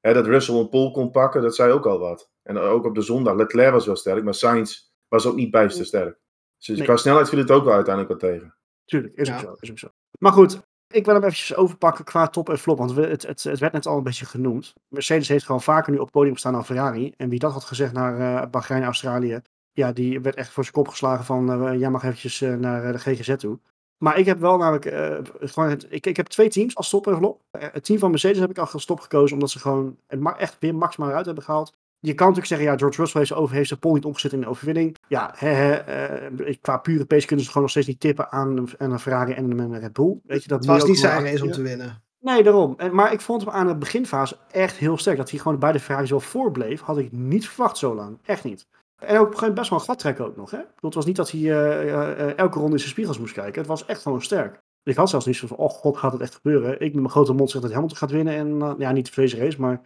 [0.00, 2.30] hè, dat Russell een pole kon pakken, dat zei ook al wat.
[2.42, 5.84] En ook op de zondag, Leclerc was wel sterk, maar Sainz was ook niet bijster
[5.86, 6.18] sterk.
[6.58, 6.86] Dus Nee.
[6.86, 8.54] qua snelheid viel het ook wel uiteindelijk wat tegen.
[8.84, 9.14] tuurlijk.
[9.16, 9.34] Is, Ja.
[9.34, 9.88] ook zo, is ook zo.
[10.18, 12.78] Maar goed, ik wil hem eventjes overpakken qua top en flop.
[12.78, 14.72] Want we, het, het, het werd net al een beetje genoemd.
[14.88, 17.12] Mercedes heeft gewoon vaker nu op het podium gestaan dan Ferrari.
[17.16, 19.40] En wie dat had gezegd naar eh Bahrein, Australië.
[19.72, 21.50] Ja, die werd echt voor zijn kop geslagen van...
[21.68, 23.58] eh, jij mag eventjes eh, naar de GGZ toe.
[24.02, 24.84] Maar ik heb wel namelijk...
[24.84, 27.40] eh, gewoon het, ik, ik heb twee teams als top en flop.
[27.50, 29.34] Eh, het team van Mercedes heb ik al als top gekozen...
[29.34, 31.72] omdat ze gewoon het echt weer maximaal eruit hebben gehaald.
[31.98, 34.32] Je kan natuurlijk zeggen, ja, George Russell heeft zijn, over, heeft zijn pol niet omgezet
[34.32, 34.96] in de overwinning.
[35.08, 38.92] Ja, eh, qua pure pace kunnen ze gewoon nog steeds niet tippen aan, een- aan
[38.92, 40.18] een Ferrari en een Red Bull.
[40.24, 42.02] Weet je, dat Het was niet zijn race om te winnen.
[42.20, 42.74] Nee, daarom.
[42.76, 45.16] En, maar ik vond hem aan de beginfase echt heel sterk.
[45.16, 48.18] Dat hij gewoon bij de Ferrari zo voorbleef, had ik niet verwacht zo lang.
[48.24, 48.66] Echt niet.
[49.00, 50.50] En ook best wel een gat trekken ook nog.
[50.50, 50.60] Hè?
[50.80, 53.58] Het was niet dat hij eh, eh, eh, elke ronde in zijn spiegels moest kijken.
[53.58, 54.58] Het was echt gewoon sterk.
[54.82, 56.72] Ik had zelfs niet zo van, oh god, gaat het echt gebeuren?
[56.72, 58.34] Ik met mijn grote mond zeg dat Hamilton gaat winnen.
[58.34, 59.82] En ja, niet deze race, maar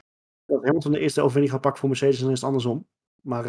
[0.46, 2.86] dat Hamilton de eerste overwinning gaat pakken voor Mercedes, dan is het andersom.
[3.22, 3.44] Maar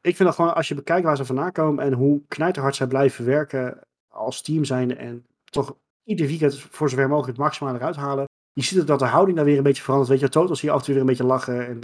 [0.00, 2.86] ik vind dat gewoon, als je bekijkt waar ze vandaan komen en hoe knijterhard zij
[2.86, 7.96] blijven werken als team zijnde en toch ieder weekend voor zover mogelijk het maximale eruit
[7.96, 8.24] halen.
[8.52, 10.10] Je ziet ook dat de houding daar weer een beetje verandert.
[10.10, 11.66] Weet je, Total zie je af en toe weer een beetje lachen.
[11.66, 11.80] En,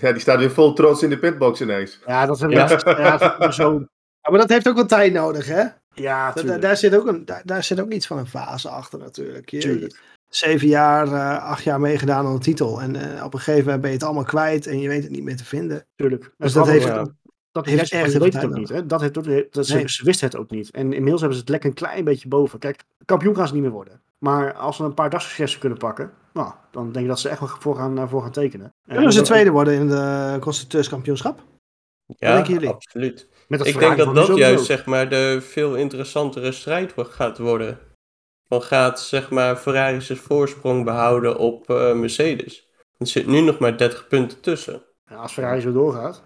[0.00, 2.00] Ja, die staat weer vol trots in de pitbox ineens.
[2.06, 2.68] ja, dat is Ja.
[2.84, 3.16] ja.
[3.18, 3.86] dat
[4.30, 5.64] maar dat heeft ook wel tijd nodig, hè?
[5.94, 8.98] Ja, Da- daar, zit ook een, daar, daar zit ook iets van een fase achter
[8.98, 9.50] natuurlijk.
[9.50, 10.00] Je, Tuurlijk.
[10.28, 12.80] zeven jaar, eh, acht jaar meegedaan aan de titel.
[12.80, 15.12] En eh, op een gegeven moment ben je het allemaal kwijt en je weet het
[15.12, 15.86] niet meer te vinden.
[15.96, 16.32] tuurlijk.
[16.38, 17.06] Dus En dat heeft, ja.
[17.52, 18.68] Dat heeft echt weet het ook niet.
[18.68, 18.86] Hè?
[18.86, 19.24] Dat heeft, dat,
[19.66, 19.88] ze, Nee.
[19.88, 20.70] ze wisten het ook niet.
[20.70, 22.58] En inmiddels hebben ze het lekker een klein beetje boven.
[22.58, 24.00] Kijk, kampioen gaan ze niet meer worden.
[24.18, 27.40] Maar als ze een paar dagsuccessen kunnen pakken, nou, dan denk ik dat ze echt
[27.40, 28.74] wel voor gaan, eh, voor gaan tekenen.
[28.86, 31.42] En Kunnen ze tweede worden in de constructeurskampioenschap?
[32.06, 32.68] Ja, denken jullie?
[32.68, 33.28] absoluut.
[33.48, 37.78] Ik denk dat dat juist zeg maar de veel interessantere strijd gaat worden.
[38.48, 42.68] Van gaat zeg maar Ferrari zijn voorsprong behouden op eh, Mercedes.
[42.98, 44.82] Er zit nu nog maar 30 punten tussen.
[45.04, 46.22] Ja, als Ferrari zo doorgaat.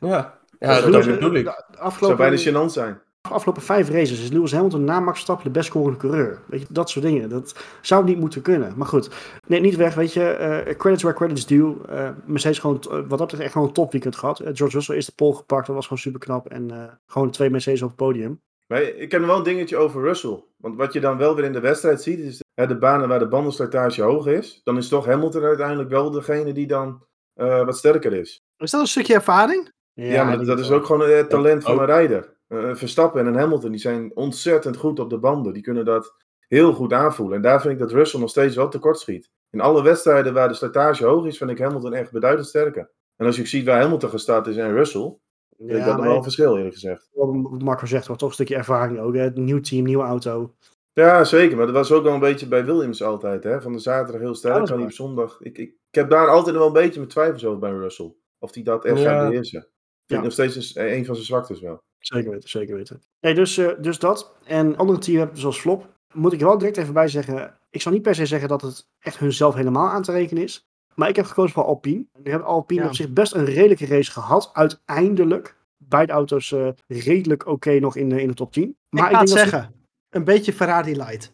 [0.00, 1.44] Ja, ja Dat bedoel ik.
[1.44, 3.00] De zou afgelopen, bijna gênant zijn.
[3.20, 6.40] afgelopen vijf races is Lewis Hamilton na Max Verstappen de best scorende coureur.
[6.46, 7.28] Weet je, dat soort dingen.
[7.28, 8.72] Dat zou niet moeten kunnen.
[8.76, 9.10] Maar goed,
[9.46, 9.94] nee, niet weg.
[9.94, 11.76] Weet je, eh, credits where credits due.
[11.88, 14.40] Eh, Mercedes gewoon, eh, wat dat betreft echt gewoon een topweekend gehad.
[14.40, 15.66] Eh, George Russell is de pole gepakt.
[15.66, 16.46] Dat was gewoon super knap.
[16.48, 18.40] En eh, gewoon de twee Mercedes op het podium.
[18.66, 20.44] Maar ik heb nog wel een dingetje over Russell.
[20.56, 23.18] Want wat je dan wel weer in de wedstrijd ziet, is hè, de banen waar
[23.18, 24.60] de bandenslijtage hoog is.
[24.64, 27.02] Dan is toch Hamilton uiteindelijk wel degene die dan
[27.34, 28.42] eh, wat sterker is.
[28.56, 29.70] Is dat een stukje ervaring?
[30.06, 31.80] Ja, maar die dat is ook gewoon het talent van ook.
[31.80, 32.36] een rijder.
[32.48, 35.52] Eh, Verstappen en een Hamilton, die zijn ontzettend goed op de banden.
[35.52, 36.14] Die kunnen dat
[36.48, 37.36] heel goed aanvoelen.
[37.36, 39.30] En daar vind ik dat Russell nog steeds wel tekort schiet.
[39.50, 42.90] In alle wedstrijden waar de slijtage hoog is, vind ik Hamilton echt beduidend sterker.
[43.16, 45.16] En als je ziet waar Hamilton gestart is en Russell,
[45.56, 47.08] vind ik Ja, dat nog wel een verschil eerlijk gezegd.
[47.12, 49.14] wat Marco zegt, wel toch een stukje ervaring ook.
[49.14, 49.30] Hè?
[49.30, 50.54] Nieuw team, nieuwe auto.
[50.92, 51.56] Ja, zeker.
[51.56, 53.44] Maar dat was ook wel een beetje bij Williams altijd.
[53.44, 53.60] Hè?
[53.60, 54.84] Van de zaterdag heel Ja, sterk, hij waar.
[54.86, 55.40] op zondag.
[55.40, 58.14] Ik, ik, ik heb daar altijd wel een beetje mijn twijfels over bij Russell.
[58.38, 59.04] Of hij dat echt Ja.
[59.18, 59.68] gaat beheersen.
[60.10, 60.28] Vind Ja.
[60.28, 61.82] ik nog steeds een, een van zijn zwaktes wel.
[61.98, 63.02] Zeker weten, zeker weten.
[63.20, 64.34] Nee, dus, eh, dus dat.
[64.44, 65.88] En andere team hebben zoals Flop.
[66.12, 67.58] Moet ik er wel direct even bij zeggen.
[67.70, 70.68] Ik zal niet per se zeggen dat het echt hunzelf helemaal aan te rekenen is.
[70.94, 72.06] Maar ik heb gekozen voor Alpine.
[72.22, 72.86] Nu hebben Alpine Ja.
[72.88, 74.50] op zich best een redelijke race gehad.
[74.52, 75.56] Uiteindelijk.
[75.76, 78.76] Beide auto's eh, redelijk oké nog in de, in de top 10.
[78.88, 79.74] Maar ik ga dat ze- zeggen.
[80.08, 81.32] Een beetje Ferrari light.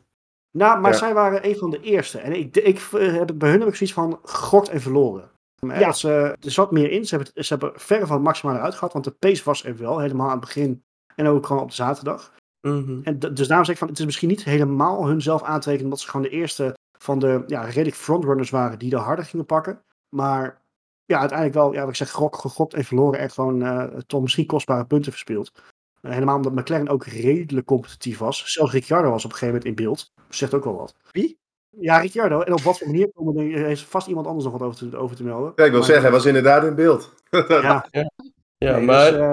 [0.50, 0.96] nou, maar Ja.
[0.98, 2.18] zij waren een van de eerste.
[2.18, 5.30] En ik, ik eh, heb het bij hun heb ik zoiets van gokt en verloren.
[5.56, 5.78] Ja.
[5.78, 7.06] Dat ze, er zat meer in.
[7.06, 8.92] Ze hebben, ze hebben verre van het maximale eruit gehad.
[8.92, 9.98] Want de pace was er wel.
[9.98, 10.84] Helemaal aan het begin.
[11.14, 12.32] En ook gewoon op de zaterdag.
[12.60, 13.00] Mhm.
[13.02, 16.08] En dus daarom zeg ik van, het is misschien niet helemaal hunzelf aantrekenen, omdat ze
[16.08, 19.82] gewoon de eerste van de ja, redelijk frontrunners waren die de harder gingen pakken.
[20.08, 20.62] Maar
[21.04, 24.22] ja, uiteindelijk wel, ja, wat ik zeg, gok, gegokt en verloren en gewoon eh, toch
[24.22, 25.52] misschien kostbare punten verspeeld.
[26.00, 28.52] Eh, helemaal omdat McLaren ook redelijk competitief was.
[28.52, 30.12] Zelfs Ricciardo was op een gegeven moment in beeld.
[30.28, 30.94] Zegt ook wel wat.
[31.10, 31.38] Wie?
[31.80, 32.40] Ja, Ricciardo.
[32.40, 34.96] En op wat voor manier komen er, heeft vast iemand anders nog wat over te,
[34.96, 35.52] over te melden.
[35.56, 37.14] Ja, ik wil Maar- zeggen, hij was inderdaad in beeld.
[37.30, 37.86] Ja,
[38.58, 39.30] Ja, nee, maar dus, eh,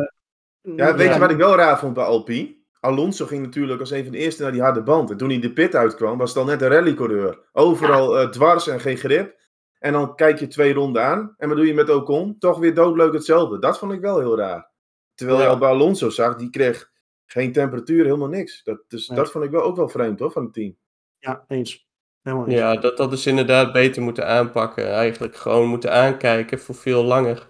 [0.76, 2.56] Ja, weet ja, je wat ik wel raar vond bij Alpine?
[2.80, 5.12] Alonso ging natuurlijk als een van de eerste naar die harde band.
[5.12, 7.40] En toen hij de pit uitkwam, was het al net een rallycoureur.
[7.52, 9.42] Overal eh, dwars en geen grip.
[9.80, 11.34] En dan kijk je twee ronden aan.
[11.38, 12.38] En wat doe je met Ocon?
[12.40, 13.60] Toch weer doodleuk hetzelfde.
[13.60, 14.72] Dat vond ik wel heel raar.
[15.16, 15.50] Terwijl je Ja.
[15.50, 16.92] al bij Alonso zag, die kreeg
[17.26, 18.64] geen temperatuur, helemaal niks.
[18.64, 20.78] Dat, dus, dat vond ik wel ook wel vreemd hoor, van het team.
[21.20, 21.88] Ja, eens.
[22.24, 24.92] Helemaal ja, dat dat is inderdaad beter moeten aanpakken.
[24.92, 27.48] Eigenlijk gewoon moeten aankijken voor veel langer.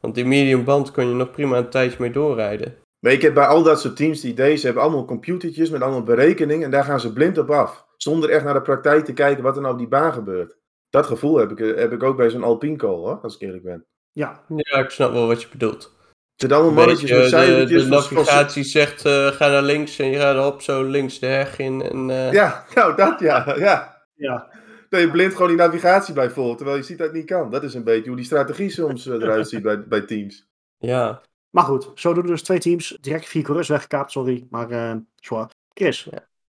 [0.00, 2.76] Want die medium band kon je nog prima een tijdje mee doorrijden.
[2.98, 6.64] Weet je, bij al dat soort teams die deze hebben allemaal computertjes met allemaal berekeningen
[6.64, 7.86] en daar gaan ze blind op af.
[7.96, 10.56] Zonder echt naar de praktijk te kijken wat er nou op die baan gebeurt.
[10.90, 13.62] Dat gevoel heb ik, heb ik ook bij zo'n Alpine call hoor, als ik eerlijk
[13.62, 13.84] ben.
[14.12, 14.40] Ja.
[14.48, 15.82] Ja, ik snap wel wat je bedoelt.
[15.82, 17.82] Het zijn allemaal mannetjes met de, cijfertjes.
[17.82, 21.18] de van- van- navigatie zegt, eh, ga naar links en je gaat op zo links
[21.18, 21.82] de heg in.
[21.82, 23.54] En, eh, Ja, nou dat ja.
[23.58, 23.98] ja.
[24.20, 24.50] Ja.
[24.88, 27.50] Dat je blind gewoon die navigatie bij volgt, terwijl je ziet dat het niet kan.
[27.50, 30.48] Dat is een beetje hoe die strategie soms eh, eruit ziet bij, bij teams.
[30.78, 31.22] ja.
[31.50, 32.98] Maar goed, zo doen dus twee teams.
[33.00, 34.46] Direct vier coureurs weggekaapt, sorry.
[34.50, 35.50] Maar, eh zwaar.
[35.74, 36.08] Chris.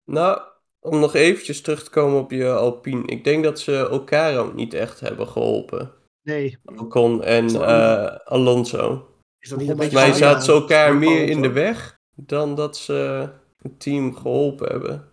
[0.04, 0.40] Nou,
[0.80, 3.06] om nog eventjes terug te komen op je Alpine.
[3.06, 5.92] Ik denk dat ze elkaar ook niet echt hebben geholpen.
[6.22, 6.58] Nee.
[6.64, 9.08] Ocon en eh, Alonso.
[9.38, 9.94] Is dat niet een Volgens beetje...
[9.94, 10.98] Mij Ja, zaten ze elkaar ja.
[10.98, 13.28] meer in de weg dan dat ze
[13.62, 15.08] het team geholpen hebben.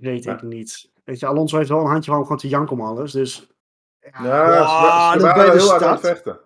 [0.00, 0.34] Weet Ja.
[0.34, 0.90] ik niet.
[1.06, 3.12] Weet je, Alonso heeft wel een handje van om gewoon te janken om alles.
[3.12, 3.46] Dus
[4.00, 6.38] Ja, ze, wa- ze dat waren de heel hard aan het vechten.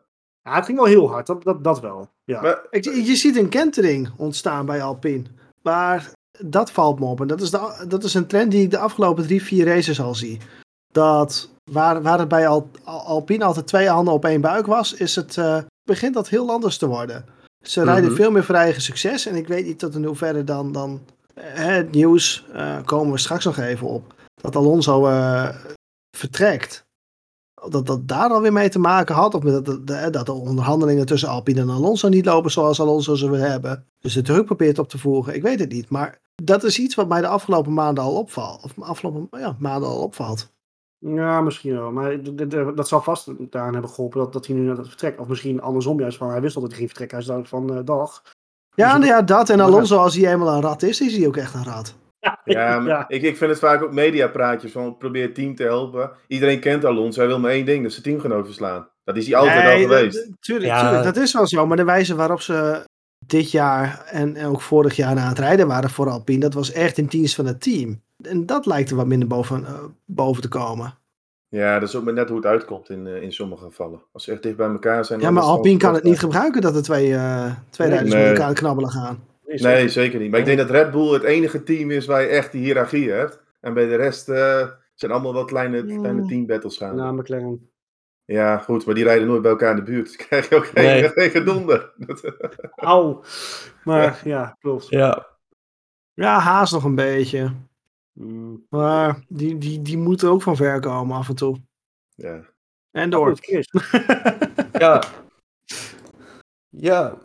[0.42, 1.26] ja, het ging wel heel hard.
[1.26, 2.08] Dat, dat, dat wel.
[2.24, 2.40] Ja.
[2.40, 5.24] Maar, Ik, je ziet een kentering ontstaan bij Alpine.
[5.62, 7.20] Maar dat valt me op.
[7.20, 10.00] En dat is, de, dat is een trend die ik de afgelopen drie, vier races
[10.00, 10.38] al zie.
[10.92, 14.94] Dat waar, waar het bij Al, Al- Alpine altijd twee handen op één buik was,
[14.94, 17.24] is het, eh, begint dat heel anders te worden.
[17.60, 18.14] Ze rijden Mhm.
[18.14, 19.26] veel meer voor eigen succes.
[19.26, 21.00] En ik weet niet tot in hoeverre dan, dan
[21.34, 25.48] eh, het nieuws, eh, komen we straks nog even op, dat Alonso eh,
[26.16, 26.88] vertrekt.
[27.68, 29.34] Dat dat daar alweer mee te maken had.
[29.34, 33.14] Of met dat, dat, dat de onderhandelingen tussen Alpine en Alonso niet lopen zoals Alonso
[33.14, 33.86] ze wil hebben.
[33.98, 35.34] Dus de druk probeert op te voeren.
[35.34, 35.88] Ik weet het niet.
[35.88, 38.64] Maar dat is iets wat mij de afgelopen maanden al opvalt.
[38.64, 40.52] Of afgelopen ja, maanden al opvalt.
[40.98, 41.92] Ja, misschien wel.
[41.92, 42.18] Maar
[42.74, 45.18] dat zal vast daaraan hebben geholpen dat, dat hij nu net vertrekt.
[45.18, 47.32] Of misschien andersom juist van hij wist al dat hij ging vertrekken.
[47.32, 48.22] Hij is van eh, dag.
[48.74, 49.48] Ja, Dus nou ja, dat.
[49.48, 51.94] En Alonso, als hij eenmaal een rat is, is hij ook echt een rat.
[52.44, 53.04] Ja.
[53.08, 56.10] Ik, ik vind het vaak ook mediapraatjes van probeer het team te helpen.
[56.26, 58.88] Iedereen kent Alonso, hij wil maar één ding, dat is zijn teamgenoot verslaan.
[59.04, 60.14] Dat is hij altijd Nee, al geweest.
[60.14, 60.80] dat- Tuurlijk, Ja.
[60.82, 61.66] tuurlijk, dat is wel zo.
[61.66, 62.84] Maar de wijze waarop ze
[63.26, 66.72] dit jaar en en ook vorig jaar aan het rijden waren voor Alpine, dat was
[66.72, 68.00] echt in dienst van het team.
[68.22, 69.72] En dat lijkt er wat minder boven, eh,
[70.04, 70.94] boven te komen.
[71.48, 74.00] Ja, dat is ook maar net hoe het uitkomt in, eh, in sommige gevallen.
[74.12, 75.20] Als ze echt dicht bij elkaar zijn.
[75.20, 77.96] Ja, maar Alpine kan het niet gebruiken dat er twee, eh, twee Nee.
[77.96, 78.28] rijders Nee.
[78.28, 79.18] met elkaar knabbelen gaan.
[79.58, 80.30] Nee, zeker niet.
[80.30, 83.10] Maar ik denk dat Red Bull het enige team is waar je echt die hiërarchie
[83.10, 83.42] hebt.
[83.60, 86.96] En bij de rest eh, zijn allemaal wat kleine, kleine teambattles gaan.
[86.96, 87.70] Na McLaren.
[88.24, 90.06] Ja, goed, maar die rijden nooit bij elkaar in de buurt.
[90.06, 91.08] Dus krijg je ook geen, Nee.
[91.14, 91.92] geen gedonder.
[92.76, 93.22] Auw.
[93.84, 94.88] Maar ja, klopt.
[94.88, 95.26] Ja,
[96.14, 97.52] Ja, Haas nog een beetje.
[98.12, 98.66] Mm.
[98.70, 101.56] Maar die, die, die moeten ook van ver komen af en toe.
[102.14, 102.40] ja.
[102.90, 103.34] En door.
[104.72, 105.02] ja.
[106.68, 107.18] Ja.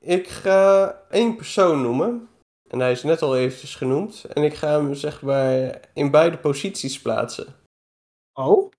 [0.00, 2.28] Ik ga één persoon noemen.
[2.68, 4.24] En hij is net al eventjes genoemd.
[4.24, 7.46] En ik ga hem zeg maar in beide posities plaatsen.
[8.32, 8.70] Oh?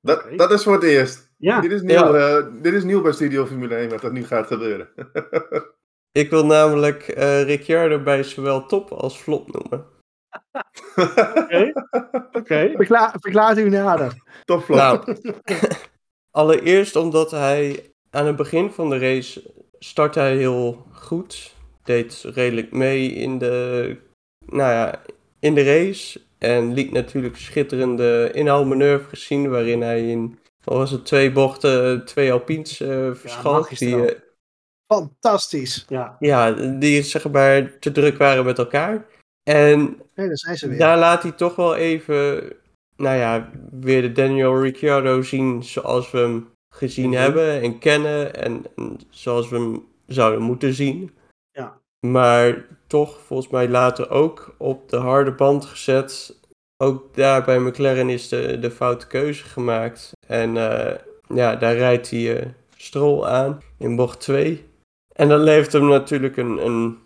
[0.00, 1.30] Dat, dat is voor het eerst.
[1.36, 1.60] Ja.
[1.60, 4.46] Dit, is nieuw, eh, dit is nieuw bij Studio Formule 1 wat er nu gaat
[4.46, 4.88] gebeuren.
[6.12, 9.86] Ik wil namelijk eh Ricciardo bij zowel top als flop noemen.
[11.34, 11.72] Oké.
[12.32, 12.72] Oké.
[12.76, 14.22] Verklaar, verklaart u nader.
[14.44, 14.76] Top flop.
[14.76, 15.16] Nou,
[16.30, 21.54] allereerst omdat hij aan het begin van de race startte hij heel goed.
[21.82, 23.96] Deed redelijk mee in de,
[24.46, 25.02] nou ja,
[25.40, 26.20] in de race.
[26.38, 32.32] En liet natuurlijk schitterende inhaalmanoeuvres zien waarin hij in, wat was het, twee bochten, twee
[32.32, 33.60] Alpines eh verschalk.
[33.60, 34.00] magistraal.
[34.00, 34.20] die, eh,
[34.92, 35.84] Fantastisch.
[35.88, 36.16] Ja.
[36.18, 39.06] ja, die zeg maar te druk waren met elkaar.
[39.50, 39.78] En
[40.14, 40.78] Nee, daar zijn ze weer.
[40.78, 42.52] daar laat hij toch wel even,
[42.96, 47.18] nou ja, weer de Daniel Ricciardo zien zoals we hem gezien Mhm.
[47.20, 51.10] hebben en kennen en, en zoals we hem zouden moeten zien.
[51.50, 51.78] Ja.
[52.06, 56.40] Maar toch volgens mij later ook op de harde band gezet.
[56.82, 60.10] Ook daar bij McLaren is de, de foute keuze gemaakt.
[60.26, 60.98] En eh,
[61.34, 64.64] ja, daar rijdt hij eh Stroll aan in bocht 2.
[65.14, 66.98] En dat levert hem natuurlijk een, een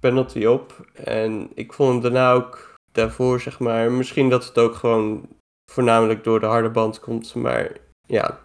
[0.00, 0.86] penalty op.
[1.04, 5.28] En ik vond hem daarna ook daarvoor, zeg maar, misschien dat het ook gewoon
[5.72, 7.34] voornamelijk door de harde band komt.
[7.34, 7.72] Maar
[8.06, 8.40] ja,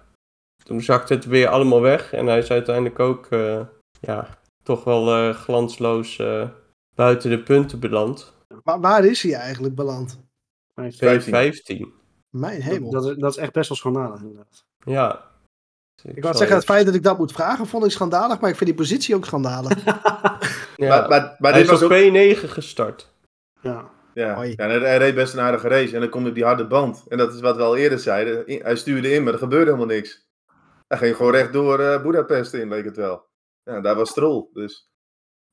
[0.65, 2.13] toen zakte het weer allemaal weg.
[2.13, 3.61] En hij is uiteindelijk ook, eh,
[3.99, 4.27] ja,
[4.63, 6.49] toch wel eh, glansloos eh,
[6.95, 8.33] buiten de punten beland.
[8.63, 10.19] Maar waar is hij eigenlijk beland?
[10.81, 11.87] P15.
[12.29, 12.91] Mijn hemel.
[12.91, 14.65] Dat, dat, dat is echt best wel schandalig inderdaad.
[14.85, 15.31] Ja.
[16.03, 18.55] ik wou zeggen, het feit dat ik dat moet vragen vond ik schandalig, maar ik
[18.55, 19.83] vind die positie ook schandalig.
[20.77, 20.87] Ja.
[20.87, 22.37] Maar, maar, maar hij dit is was op ook...
[22.37, 23.13] P9 gestart.
[23.61, 23.89] Ja.
[24.13, 24.49] Ja, Hoi.
[24.49, 25.93] ja en hij, hij reed best een aardige race.
[25.93, 27.03] En dan kom je op die harde band.
[27.07, 28.43] En dat is wat we al eerder zeiden.
[28.63, 30.25] Hij stuurde in, maar er gebeurde helemaal niks.
[30.97, 33.25] Hij ging gewoon recht door eh Budapest in, leek het wel.
[33.63, 34.47] Ja, daar was Stroll.
[34.53, 34.89] Dus.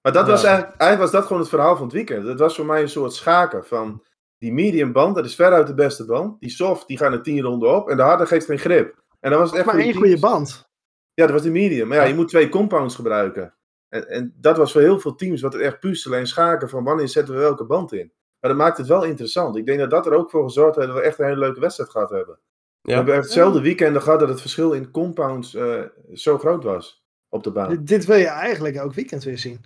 [0.02, 0.30] Maar dat Ja.
[0.32, 2.24] was eigenlijk, eigenlijk was dat gewoon het verhaal van het weekend.
[2.24, 4.04] Dat was voor mij een soort schaken van
[4.38, 6.40] die medium band, dat is veruit de beste band.
[6.40, 7.88] Die soft, die gaan er 10 ronden op.
[7.88, 9.02] En de harde geeft geen grip.
[9.20, 10.70] En dat was het echt maar één goede band.
[11.14, 11.88] Ja, dat was de medium.
[11.88, 13.54] Maar ja, je moet twee compounds gebruiken.
[13.88, 16.84] En, en dat was voor heel veel teams wat het echt puzzelen en schaken van
[16.84, 18.12] wanneer zetten we welke band in.
[18.40, 19.56] Maar dat maakt het wel interessant.
[19.56, 21.60] Ik denk dat dat er ook voor gezorgd heeft dat we echt een hele leuke
[21.60, 22.38] wedstrijd gehad hebben.
[22.82, 22.96] We Ja.
[22.96, 25.80] hebben hetzelfde weekenden gehad dat het verschil in compounds eh,
[26.12, 27.68] zo groot was op de baan.
[27.68, 29.60] Dit, dit wil je eigenlijk elk weekend weer zien.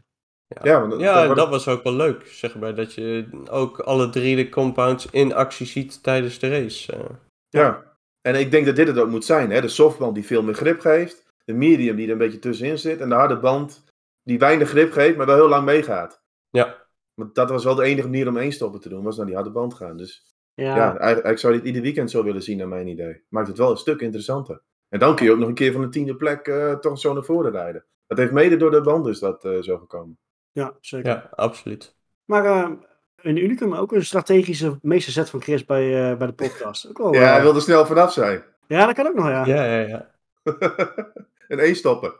[0.62, 2.74] Ja, dat- Ja, dat en wordt- dat was ook wel leuk, zeg maar.
[2.74, 6.92] Dat je ook alle drie de compounds in actie ziet tijdens de race.
[6.92, 7.04] eh.
[7.48, 9.50] Ja, en ik denk dat dit het ook moet zijn.
[9.50, 9.60] Hè?
[9.60, 11.24] De softband die veel meer grip geeft.
[11.44, 13.00] De medium die er een beetje tussenin zit.
[13.00, 13.84] En de harde band
[14.22, 16.22] die weinig grip geeft, maar wel heel lang meegaat.
[16.50, 16.86] Ja.
[17.14, 19.34] Want dat was wel de enige manier om één stoppen te doen, was naar die
[19.34, 19.96] harde band gaan.
[19.96, 22.86] Dus Ja, ja, eigenlijk, eigenlijk zou je dit ieder weekend zo willen zien, naar mijn
[22.86, 23.22] idee.
[23.28, 24.62] Maakt het wel een stuk interessanter.
[24.88, 27.12] En dan kun je ook nog een keer van de tiende plek eh, toch zo
[27.12, 27.84] naar voren rijden.
[28.06, 30.18] Dat heeft mede door de band is dat eh, zo gekomen.
[30.52, 31.10] ja zeker.
[31.10, 31.96] ja, absoluut.
[32.24, 32.70] Maar eh,
[33.16, 36.88] een unicum, ook een strategische meesterzet van Chris bij, eh, bij de podcast.
[36.88, 38.44] Ook wel, ja, hij wilde snel vanaf zijn.
[38.66, 39.46] ja, dat kan ook nog, ja.
[39.46, 40.10] Ja, ja, ja.
[41.48, 42.14] en één stoppen.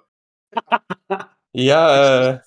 [1.51, 2.39] Ja, eh,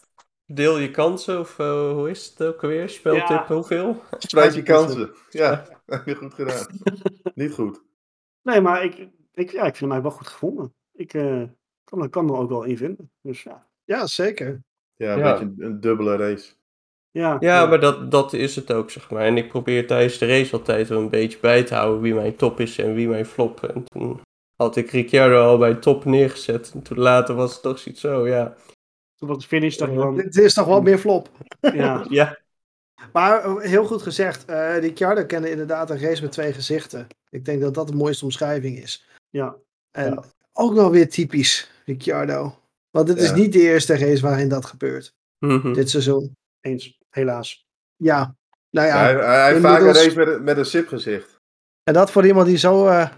[0.54, 2.90] deel je kansen, of eh, hoe is het ook alweer?
[2.90, 3.46] Speeltip Ja.
[3.48, 4.02] hoeveel?
[4.18, 5.12] Spreid je kansen.
[5.30, 6.66] Ja, heb je goed gedaan.
[7.36, 7.82] Niet goed.
[8.44, 10.74] Nee, maar ik, ik, ja, ik vind hem eigenlijk wel goed gevonden.
[10.94, 11.44] Ik eh,
[11.84, 13.12] kan, er- kan er ook wel in vinden.
[13.22, 13.68] Dus ja.
[13.84, 14.64] Ja, zeker.
[14.96, 15.32] Ja, een Ja.
[15.32, 16.52] beetje een, een dubbele race.
[17.12, 19.22] Ja, Ja, maar dat, dat is het ook, zeg maar.
[19.26, 22.36] En ik probeer tijdens de race altijd wel een beetje bij te houden wie mijn
[22.36, 23.64] top is en wie mijn flop.
[23.64, 24.22] En toen
[24.56, 26.72] had ik Ricciardo al bij top neergezet.
[26.74, 28.56] En toen later was het toch zoiets zo, ja.
[29.20, 31.30] Toen was de finish, van, Dit is toch wel meer flop.
[31.60, 32.38] ja, Ja,
[33.14, 37.08] Maar eh, heel goed gezegd, eh Ricciardo kende inderdaad een race met twee gezichten.
[37.30, 39.06] Ik denk dat dat de mooiste omschrijving is.
[39.30, 39.56] ja.
[39.92, 40.24] En Ja.
[40.54, 42.60] ook wel weer typisch Ricciardo.
[42.92, 45.14] Want het is niet de eerste race waarin dat gebeurt.
[45.40, 45.74] Mhm.
[45.74, 46.36] Dit seizoen.
[46.62, 47.66] Eens, helaas.
[47.96, 48.36] Ja,
[48.70, 49.10] nou ja.
[49.10, 51.36] Ja, hij hij heeft vaak een race met, een- met een sip gezicht.
[51.84, 53.10] En dat voor iemand die zo, eh,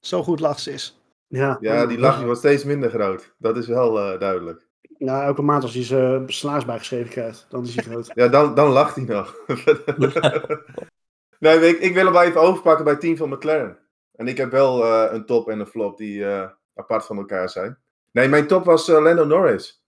[0.00, 1.00] zo goed lachs is.
[1.26, 3.34] Ja, Ja, die lach wordt steeds minder groot.
[3.38, 4.66] Dat is wel eh, duidelijk.
[5.04, 8.10] Ja, elke maand als hij zijn slaars bijgeschreven krijgt, dan is hij groot.
[8.14, 9.36] Ja, dan, dan lacht hij nog.
[11.38, 13.78] nee, ik, ik wil hem wel even overpakken bij het team van McLaren.
[14.12, 17.48] En ik heb wel eh, een top en een flop die eh, apart van elkaar
[17.48, 17.78] zijn.
[18.10, 19.84] Nee, mijn top was eh, Lando Norris.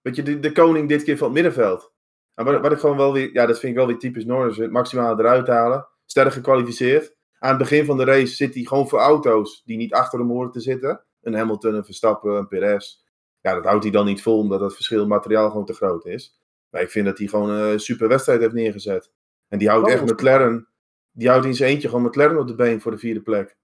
[0.00, 1.92] Weet je, de, de koning dit keer van het middenveld.
[2.34, 4.56] En wat, wat ik gewoon wel weer, ja, dat vind ik wel weer typisch Norris.
[4.56, 5.88] Het maximaal eruit halen.
[6.04, 7.14] Sterk gekwalificeerd.
[7.38, 10.28] Aan het begin van de race zit hij gewoon voor auto's die niet achter hem
[10.28, 11.04] horen te zitten.
[11.22, 13.04] Een Hamilton, een Verstappen, een Perez.
[13.46, 16.40] Ja, dat houdt hij dan niet vol, omdat het verschil materiaal gewoon te groot is.
[16.70, 19.10] Maar ik vind dat hij gewoon een super wedstrijd heeft neergezet.
[19.48, 20.68] En die houdt Wel echt McLaren,
[21.10, 23.56] die houdt in zijn eentje gewoon McLaren op de been voor de vierde plek.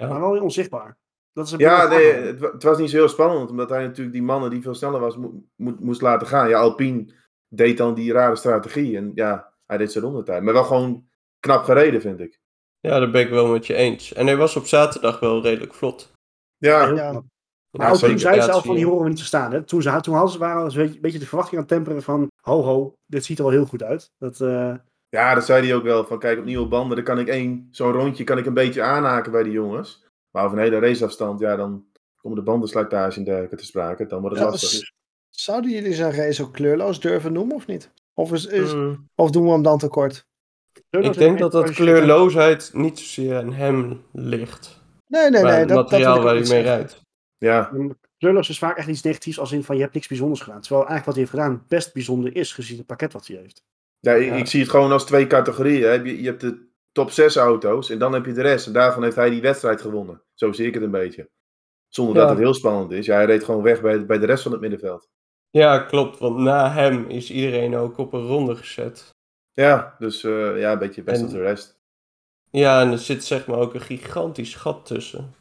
[0.00, 0.20] Maar ja.
[0.20, 0.98] wel weer onzichtbaar.
[1.32, 3.82] Dat is een Ja, nee, het, wa- het was niet zo heel spannend, omdat hij
[3.82, 6.48] natuurlijk die mannen die veel sneller was, mo- mo- moest laten gaan.
[6.48, 7.12] Ja, Alpine
[7.48, 10.42] deed dan die rare strategie en ja, hij deed zijn rondetijd.
[10.42, 11.08] Maar wel gewoon
[11.40, 12.40] knap gereden, vind ik.
[12.80, 14.12] ja, daar ben ik wel met je eens.
[14.12, 16.12] En hij was op zaterdag wel redelijk vlot.
[16.56, 17.22] Ja, Ja.
[17.76, 19.52] Maar ook toen zei ze al van, die horen we niet te staan.
[19.52, 19.62] Hè?
[19.62, 22.30] Toen, ze, toen hadden ze, waren ze een beetje, de verwachting aan het temperen van,
[22.42, 24.10] ho ho, dit ziet er wel heel goed uit.
[24.18, 24.74] Dat, eh,
[25.08, 26.04] ja, dat zei hij ook wel.
[26.04, 28.82] Van kijk, op nieuwe banden, dan kan ik één, zo'n rondje kan ik een beetje
[28.82, 30.04] aanhaken bij die jongens.
[30.30, 31.84] Maar over een hele raceafstand, ja, dan
[32.16, 34.06] komen de bandenslijtage en dergelijke te sprake.
[34.06, 34.70] Dan wordt het Ja, lastig.
[34.70, 34.94] dus-
[35.30, 37.90] Zouden jullie zijn race ook kleurloos durven noemen of niet?
[38.14, 39.08] Of, is, is, Mm.
[39.14, 40.26] of doen we hem dan tekort?
[40.90, 44.80] Ik denk dat dat kleurloosheid niet zozeer aan hem ligt.
[45.06, 45.60] Nee, nee, maar nee.
[45.60, 47.00] het Dat, dat materiaal ik waar hij mee rijdt.
[47.38, 47.70] Ja,
[48.18, 50.60] Kleurloos is vaak echt iets negatiefs als in van, je hebt niks bijzonders gedaan.
[50.60, 53.64] Terwijl eigenlijk wat hij heeft gedaan best bijzonder is, gezien het pakket wat hij heeft.
[54.00, 54.34] Ja, ik, Ja.
[54.34, 55.82] ik zie het gewoon als twee categorieën.
[55.82, 55.92] hè.
[55.92, 58.66] Je, je hebt de top 6 auto's en dan heb je de rest.
[58.66, 60.22] En daarvan heeft hij die wedstrijd gewonnen.
[60.34, 61.30] Zo zie ik het een beetje.
[61.88, 62.20] Zonder Ja.
[62.20, 63.06] dat het heel spannend is.
[63.06, 65.08] Ja, hij reed gewoon weg bij, bij de rest van het middenveld.
[65.50, 66.18] Ja, klopt.
[66.18, 69.14] Want na hem is iedereen ook op een ronde gezet.
[69.52, 71.78] Ja, dus eh, ja, een beetje best En- de rest.
[72.50, 75.34] Ja, en er zit zeg maar ook een gigantisch gat tussen.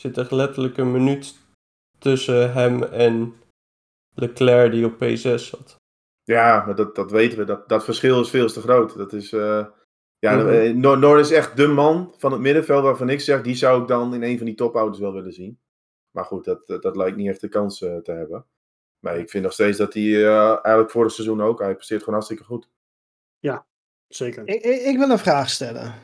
[0.00, 1.34] Er zit echt letterlijk een minuut
[1.98, 3.34] tussen hem en
[4.14, 5.76] Leclerc die op P6 zat.
[6.22, 7.44] Ja, maar dat, dat weten we.
[7.44, 8.96] Dat, dat verschil is veel te groot.
[8.96, 9.66] Dat is, eh,
[10.18, 13.82] ja, Nor- Norris is echt de man van het middenveld waarvan ik zeg, die zou
[13.82, 15.60] ik dan in een van die topauto's wel willen zien.
[16.10, 18.46] Maar goed, dat, dat, dat lijkt niet echt de kans eh, te hebben.
[18.98, 22.14] Maar ik vind nog steeds dat hij eh, eigenlijk vorig seizoen ook, hij presteert gewoon
[22.14, 22.68] hartstikke goed.
[24.08, 24.48] Zeker.
[24.48, 25.94] Ik, ik, ik wil een vraag stellen.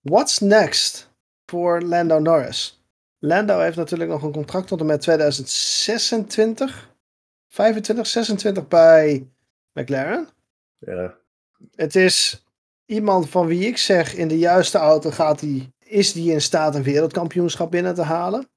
[0.00, 1.10] What's next
[1.50, 2.81] voor Lando Norris?
[3.24, 6.94] Lando heeft natuurlijk nog een contract tot en met 2026,
[7.48, 9.28] 25, 26 bij
[9.72, 10.28] McLaren.
[10.78, 11.18] Ja,
[11.74, 12.46] Het is
[12.84, 16.74] iemand van wie ik zeg in de juiste auto gaat hij, is die in staat
[16.74, 18.48] een wereldkampioenschap binnen te halen.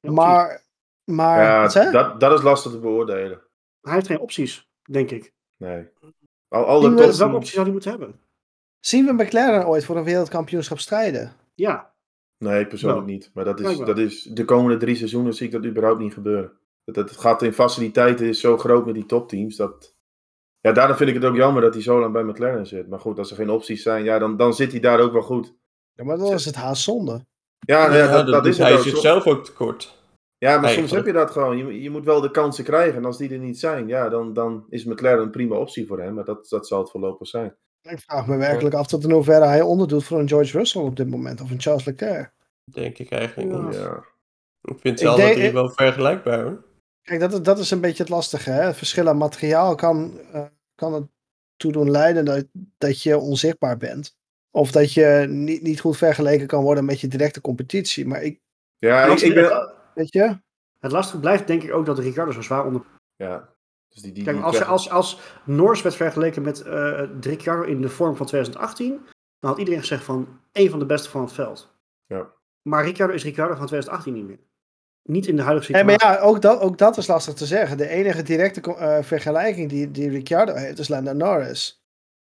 [0.00, 0.62] Maar,
[1.04, 3.40] maar ja wat dat, dat is lastig te beoordelen.
[3.80, 5.32] Hij heeft geen opties, denk ik.
[5.56, 5.88] Nee.
[6.48, 8.20] Al, al de Die Welke opties zou hij moeten hebben?
[8.80, 11.32] Zien we McLaren ooit voor een wereldkampioenschap strijden?
[11.54, 11.94] Ja,
[12.38, 13.14] Nee, persoonlijk Wel.
[13.14, 13.30] niet.
[13.34, 16.52] Maar dat is, dat is, de komende drie seizoenen zie ik dat überhaupt niet gebeuren.
[16.84, 19.56] Het, het gaat in faciliteiten is zo groot met die topteams.
[19.56, 19.96] Dat,
[20.60, 22.88] ja, daarom vind ik het ook jammer dat hij zo lang bij McLaren zit.
[22.88, 25.22] Maar goed, als er geen opties zijn, ja, dan, dan zit hij daar ook wel
[25.22, 25.54] goed.
[25.92, 27.26] Ja, maar dan is het haast zonde.
[27.58, 28.86] Ja, nou ja, dat, dat is hij het ook.
[28.86, 29.94] zichzelf ook tekort.
[30.38, 31.56] Ja, maar soms heb je dat gewoon.
[31.56, 32.96] Je, je moet wel de kansen krijgen.
[32.96, 36.00] En als die er niet zijn, ja, dan, dan is McLaren een prima optie voor
[36.00, 36.14] hem.
[36.14, 37.56] Maar dat, dat zal het voorlopig zijn.
[37.86, 40.96] Ik vraag me werkelijk af tot in hoeverre hij onderdoet voor een George Russell op
[40.96, 41.40] dit moment.
[41.40, 42.32] Of een Charles Leclerc.
[42.64, 43.60] Denk ik eigenlijk Ja.
[43.60, 43.74] niet.
[43.74, 44.04] Ja.
[44.62, 46.64] Ik vind zelf dat die wel vergelijkbaar hoor.
[47.02, 48.50] Kijk, dat, is- dat is een beetje het lastige.
[48.50, 48.62] Hè?
[48.62, 51.04] Het verschil aan materiaal kan, eh, kan het
[51.56, 52.46] toe doen leiden dat,
[52.78, 54.16] dat je onzichtbaar bent.
[54.50, 58.06] Of dat je niet, niet goed vergeleken kan worden met je directe competitie.
[58.06, 58.40] Maar ik,
[58.78, 59.72] Ja, ik, ik ben.
[59.94, 60.38] weet je,
[60.80, 62.82] Het lastige blijft denk ik ook dat Ricardo zo zwaar onder...
[63.16, 63.54] Ja.
[63.96, 66.72] Dus die, die, Kijk, als, krijgen- als, als Norris werd vergeleken met eh
[67.20, 69.00] de Ricciardo in de vorm van 2018,
[69.38, 71.74] dan had iedereen gezegd van één van de beste van het veld.
[72.06, 72.26] Ja.
[72.62, 74.38] Maar Ricciardo is Ricciardo van 2018 niet meer.
[75.02, 76.06] Niet in de huidige Nee, situatie.
[76.08, 77.76] maar ja, ook dat, ook dat is lastig te zeggen.
[77.76, 81.84] De enige directe eh, vergelijking die, die Ricciardo heeft is Lando Norris.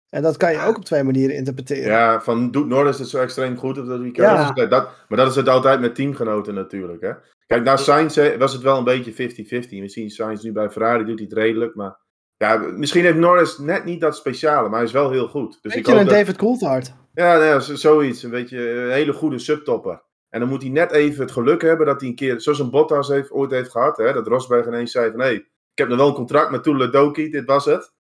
[0.10, 1.92] En dat kan je ook op twee manieren interpreteren.
[1.92, 4.00] Ja, van doet Norris het zo extreem goed of dat?
[4.14, 4.52] Ja.
[4.52, 7.02] Dus Dat, maar dat is het altijd met teamgenoten natuurlijk.
[7.02, 7.12] Hè?
[7.52, 9.70] Kijk, naar Sainz hè, was het wel een beetje 50-50.
[9.70, 11.76] We zien Sainz nu bij Ferrari, doet hij het redelijk.
[11.76, 12.00] Maar
[12.38, 15.60] ja, misschien heeft Norris net niet dat speciale, maar hij is wel heel goed.
[15.62, 16.94] Dus ik Weet je, hoop een dat- David Coulthard.
[17.14, 18.24] Ja, nou ja, zoiets.
[18.24, 20.02] Een beetje eh, een hele goede subtopper.
[20.30, 22.70] En dan moet hij net even het geluk hebben dat hij een keer, zoals een
[22.70, 25.98] Bottas heeft, ooit heeft gehad, hè, dat Rosberg ineens zei van, hé, ik heb nog
[25.98, 27.94] wel een contract met Toeledoki, dit was het.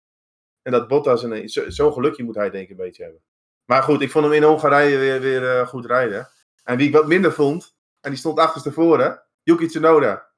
[0.61, 3.21] En dat Bottas ineens, zo- zo'n gelukje moet hij denk ik een beetje hebben.
[3.65, 6.29] Maar goed, ik vond hem in Hongarije weer, weer eh, goed rijden.
[6.63, 10.29] En wie ik wat minder vond, en die stond achterstevoren, Yuki Tsunoda.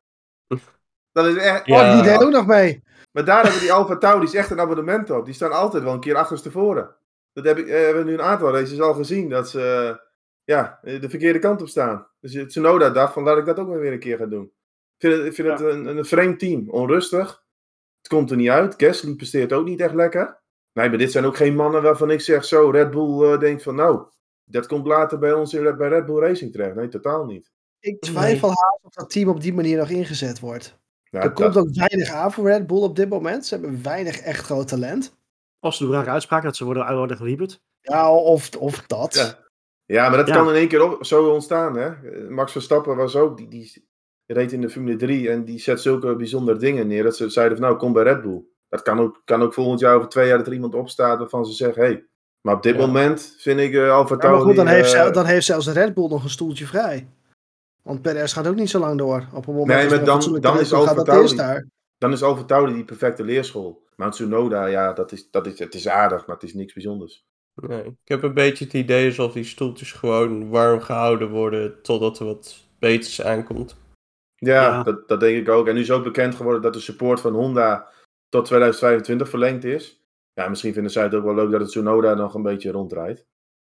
[1.11, 1.89] Dat is echt, Ja.
[1.89, 2.83] Oh, die deed ook nog mee.
[3.11, 5.25] maar daar hebben die Alfa Tauris echt een abonnement op.
[5.25, 6.95] Die staan altijd wel een keer achterstevoren.
[7.33, 9.29] Dat heb ik, eh, hebben we nu een aantal races al gezien.
[9.29, 9.95] Dat ze eh,
[10.43, 12.07] ja, de verkeerde kant op staan.
[12.19, 14.51] Dus eh, Tsunoda dacht van laat ik dat ook maar weer een keer gaan doen.
[14.97, 16.69] Ik vind het, ik vind het een, een vreemd team.
[16.69, 17.43] Onrustig.
[17.97, 18.73] Het komt er niet uit.
[18.77, 20.41] Gasly presteert ook niet echt lekker.
[20.73, 23.63] Nee, maar dit zijn ook geen mannen waarvan ik zeg zo Red Bull eh, denkt
[23.63, 24.07] van nou,
[24.43, 26.75] dat komt later bij ons in, bij Red Bull Racing terecht.
[26.75, 27.51] Nee, totaal niet.
[27.83, 30.77] Ik twijfel haast of dat team op die manier nog ingezet wordt.
[31.03, 33.45] Ja, er dat- komt ook weinig aan voor Red Bull op dit moment.
[33.45, 35.15] Ze hebben weinig echt groot talent.
[35.59, 37.61] Of ze doen rare uitspraken dat ze worden, worden gewieperd.
[37.81, 39.13] Ja, of, of dat.
[39.13, 39.39] Ja.
[39.85, 40.33] Ja, maar dat Ja.
[40.35, 41.75] kan in één keer op, zo ontstaan.
[41.77, 41.87] Hè?
[41.89, 43.87] Eh, Max Verstappen was ook, die, die
[44.25, 47.03] reed in de Formule 3 en die zet zulke bijzondere dingen neer.
[47.03, 48.41] Dat ze zeiden van nou, kom bij Red Bull.
[48.69, 51.45] Dat kan ook, kan ook volgend jaar over twee jaar dat er iemand opstaat waarvan
[51.45, 51.87] ze zeggen, hé.
[51.87, 52.05] Hey.
[52.41, 52.79] Maar op dit Ja.
[52.85, 54.43] moment vind ik eh Alfa Ja, maar Tauri...
[54.43, 57.07] goed, dan heeft, eh, dan heeft zelfs Red Bull nog een stoeltje vrij.
[57.83, 59.27] Want Perez gaat ook niet zo lang door.
[59.33, 61.67] Op een moment Nee, maar dan- dan is Alfa daar.
[61.97, 63.83] Dan is Alfa die perfecte leerschool.
[63.95, 67.25] Maar Tsunoda, ja, dat is, dat is, het is aardig, maar het is niks bijzonders.
[67.55, 72.19] Nee, ik heb een beetje het idee alsof die stoeltjes gewoon warm gehouden worden totdat
[72.19, 73.75] er wat beters aankomt.
[74.35, 74.83] Ja, Ja.
[74.83, 75.67] Dat, dat denk ik ook.
[75.67, 77.87] En nu is ook bekend geworden dat de support van Honda
[78.29, 80.03] tot 2025 verlengd is.
[80.33, 83.25] Ja, misschien vinden zij het ook wel leuk dat het Tsunoda nog een beetje ronddraait.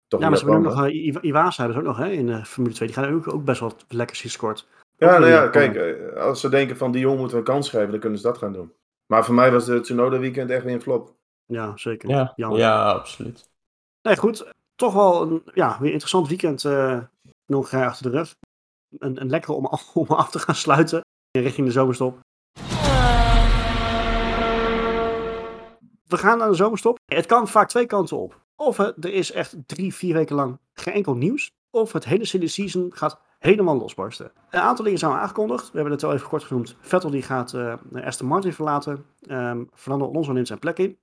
[0.07, 2.11] Toch Ja, maar ze hebben ook nog uh, I- Iwasa hebben ze ook nog hè,
[2.11, 2.87] in eh, Formule 2.
[2.87, 4.67] Die gaan ook, ook best wel lekker gescoord.
[4.97, 7.69] Ja, nou ja, kijk, eh, als ze denken van die jongen moeten we een kans
[7.69, 8.73] geven, dan kunnen ze dat gaan doen.
[9.05, 11.15] Maar voor mij was de Tsunoda weekend echt weer een flop.
[11.45, 12.09] Ja, zeker.
[12.09, 12.59] Ja, Jammer.
[12.59, 13.49] ja absoluut.
[14.01, 14.51] Nee, goed.
[14.75, 16.99] Toch wel een ja, weer interessant weekend eh
[17.45, 18.35] nog eh, achter de rug.
[18.97, 21.01] Een, een lekkere om, om af te gaan sluiten
[21.31, 22.19] richting de zomerstop.
[26.07, 26.97] We gaan naar de zomerstop.
[27.05, 28.45] Het kan vaak twee kanten op.
[28.57, 31.51] Of eh, er is echt drie, vier weken lang geen enkel nieuws.
[31.69, 34.31] Of het hele silly season gaat helemaal losbarsten.
[34.49, 35.65] Een aantal dingen zijn al aangekondigd.
[35.65, 36.75] We hebben het al even kort genoemd.
[36.79, 39.05] Vettel die gaat eh Aston Martin verlaten.
[39.21, 40.97] Ehm Fernando Alonso neemt zijn plek in.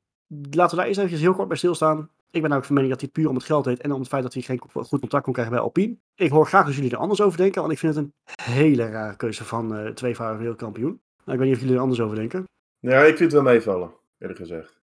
[0.51, 2.11] Laten we daar eerst even heel kort bij stilstaan.
[2.31, 4.01] Ik ben ook van mening dat hij het puur om het geld deed en om
[4.01, 5.97] het feit dat hij geen goed contact kon krijgen bij Alpine.
[6.15, 8.91] Ik hoor graag dat jullie er anders over denken, want ik vind het een hele
[8.91, 9.73] rare keuze van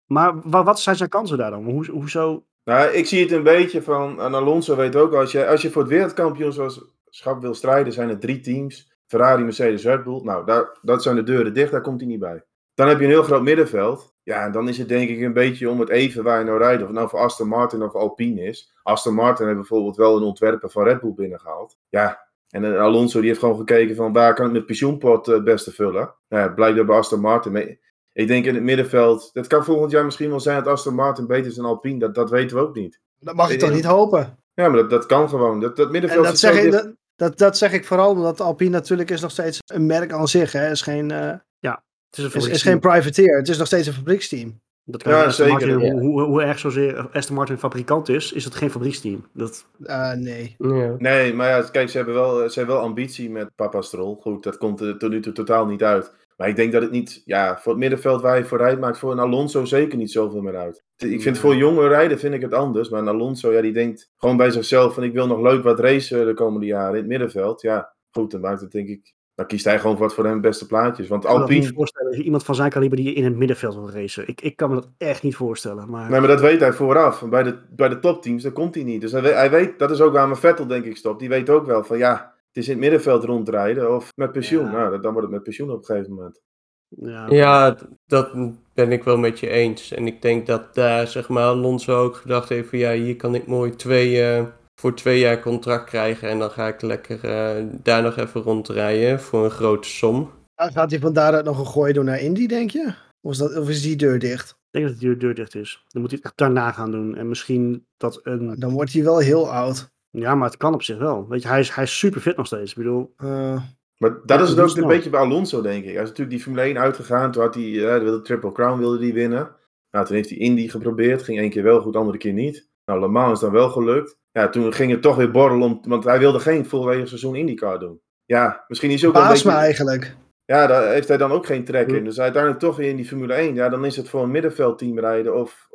[0.06, 0.34] Nou.
[0.34, 1.64] Maar wa wat zijn zijn kansen daar dan?
[1.64, 2.44] Hoe, hoezo?
[2.64, 5.70] Nou, ik zie het een beetje van, en Alonso weet ook, als je, als je
[5.70, 8.94] voor het wereldkampioenschap wil strijden, zijn er drie teams.
[9.06, 10.20] Ferrari, Mercedes, Red Bull.
[10.22, 12.44] Nou, daar, dat zijn de deuren dicht, daar komt hij niet bij.
[12.74, 14.14] Dan heb je een heel groot middenveld.
[14.22, 16.58] Ja, en dan is het denk ik een beetje om het even waar je nou
[16.58, 16.82] rijdt.
[16.82, 18.74] Of nou voor Aston Martin of Alpine is.
[18.82, 21.78] Aston Martin heeft bijvoorbeeld wel een ontwerper van Red Bull binnengehaald.
[21.88, 25.44] Ja, en Alonso die heeft gewoon gekeken van waar kan ik mijn pensioenpot uh, het
[25.44, 26.14] beste vullen.
[26.28, 27.78] Nou, ja, blijkbaar bij Aston Martin.
[28.16, 31.26] Ik denk in het middenveld, dat kan volgend jaar misschien wel zijn dat Aston Martin
[31.26, 31.98] beter is dan Alpine.
[31.98, 33.00] Dat, dat weten we ook niet.
[33.18, 34.38] Dat mag je toch niet hopen?
[34.54, 35.60] Ja, maar dat, dat kan gewoon.
[35.60, 38.70] Dat, dat middenveld en dat zeg, ik, dat, dat, dat, zeg ik vooral omdat Alpine
[38.70, 40.52] natuurlijk is nog steeds een merk aan zich.
[40.52, 40.70] Hè.
[40.70, 43.36] Is geen, uh, ja, het is, is, is, geen privateer.
[43.36, 44.60] Het is nog steeds een fabrieksteam.
[44.84, 45.52] Dat kan ja, zeker.
[45.52, 45.92] Martin, ja.
[45.92, 49.26] hoe, hoe erg zozeer Aston Martin fabrikant is, is het geen fabrieksteam.
[49.32, 49.66] Dat...
[49.80, 50.54] Uh, nee.
[50.58, 50.94] Ja.
[50.98, 54.16] Nee, maar ja, kijk, ze hebben wel, ze hebben wel ambitie met Papa Stroll.
[54.20, 56.12] Goed, dat komt er tot nu toe totaal niet uit.
[56.36, 58.98] Maar ik denk dat het niet, ja, voor het middenveld waar je voor rijdt, maakt
[58.98, 60.84] voor een Alonso zeker niet zoveel meer uit.
[60.96, 62.88] Ik vind voor jonge rijden vind ik het anders.
[62.88, 65.80] Maar een Alonso, ja, die denkt gewoon bij zichzelf van ik wil nog leuk wat
[65.80, 67.62] racen de komende jaren in het middenveld.
[67.62, 70.66] Ja, goed, dan maakt het denk ik dan kiest hij gewoon wat voor hem beste
[70.66, 71.08] plaatjes.
[71.08, 71.64] Want Ik kan me Alpine...
[71.64, 74.28] niet voorstellen, iemand van zijn kaliber die in het middenveld wil racen.
[74.28, 75.90] Ik, ik kan me dat echt niet voorstellen.
[75.90, 76.10] Maar...
[76.10, 77.28] Nee, maar dat weet hij vooraf.
[77.28, 79.00] Bij de, bij de topteams, daar komt hij niet.
[79.00, 81.20] Dus hij weet, hij weet, dat is ook waar mijn Vettel denk ik stopt.
[81.20, 84.64] Die weet ook wel van ja, is in het middenveld rondrijden of met pensioen.
[84.64, 84.70] Ja.
[84.70, 86.40] Nou, dan wordt het met pensioen op een gegeven moment.
[86.88, 87.76] ja, Ja,
[88.06, 88.30] dat
[88.74, 89.92] ben ik wel met je eens.
[89.92, 93.34] En ik denk dat daar, zeg maar, Alonso ook gedacht heeft van ja, hier kan
[93.34, 94.44] ik mooi twee, eh,
[94.80, 96.28] voor twee jaar contract krijgen.
[96.28, 100.30] En dan ga ik lekker eh, daar nog even rondrijden voor een grote som.
[100.54, 102.94] Ah, Gaat hij van daaruit nog een gooi doen naar Indy, denk je?
[103.20, 104.50] Of is, dat, of is die deur dicht?
[104.50, 105.84] Ik denk dat de deur dicht is.
[105.88, 107.16] Dan moet hij het echt daarna gaan doen.
[107.16, 108.54] En misschien dat een...
[108.58, 109.88] Dan wordt hij wel heel oud.
[110.18, 111.26] Ja, maar het kan op zich wel.
[111.28, 112.70] Weet je, hij is, hij is super fit nog steeds.
[112.70, 113.62] Ik bedoel, Eh,
[113.98, 114.82] Maar dat Ja, is het ook snel.
[114.84, 115.92] een beetje bij Alonso, denk ik.
[115.92, 117.32] Hij is natuurlijk die Formule 1 uitgegaan.
[117.32, 119.50] Toen had hij eh, de Triple Crown wilde hij winnen.
[119.90, 121.22] Nou, toen heeft hij Indy geprobeerd.
[121.22, 122.68] Ging één keer wel goed, andere keer niet.
[122.84, 124.18] Nou, Le Mans is dan wel gelukt.
[124.32, 127.78] Ja, toen ging het toch weer borrelen, om, want hij wilde geen volledig seizoen IndyCar
[127.78, 128.00] doen.
[128.24, 129.64] Ja, misschien is hij ook wel een baas me beetje...
[129.64, 130.16] eigenlijk.
[130.44, 132.04] Ja, daar heeft hij dan ook geen trek in.
[132.04, 133.54] Dus uiteindelijk toch weer in die Formule 1.
[133.54, 135.68] Ja, dan is het voor een middenveldteam rijden of,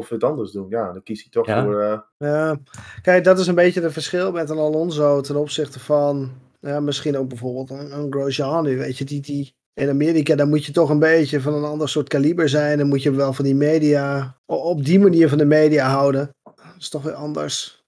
[0.00, 0.66] of het anders doen.
[0.68, 1.64] Ja, dan kiest hij toch Ja.
[1.64, 1.80] voor...
[1.80, 2.58] eh, Ja.
[3.02, 6.30] Kijk, dat is een beetje het verschil met een Alonso ten opzichte van
[6.60, 8.78] ja, misschien ook bijvoorbeeld een, een Grosjean nu.
[8.78, 11.88] Weet je, die, die in Amerika, dan moet je toch een beetje van een ander
[11.88, 12.78] soort kaliber zijn.
[12.78, 16.30] Dan moet je wel van die media, op die manier van de media houden.
[16.42, 17.78] Dat is toch weer anders.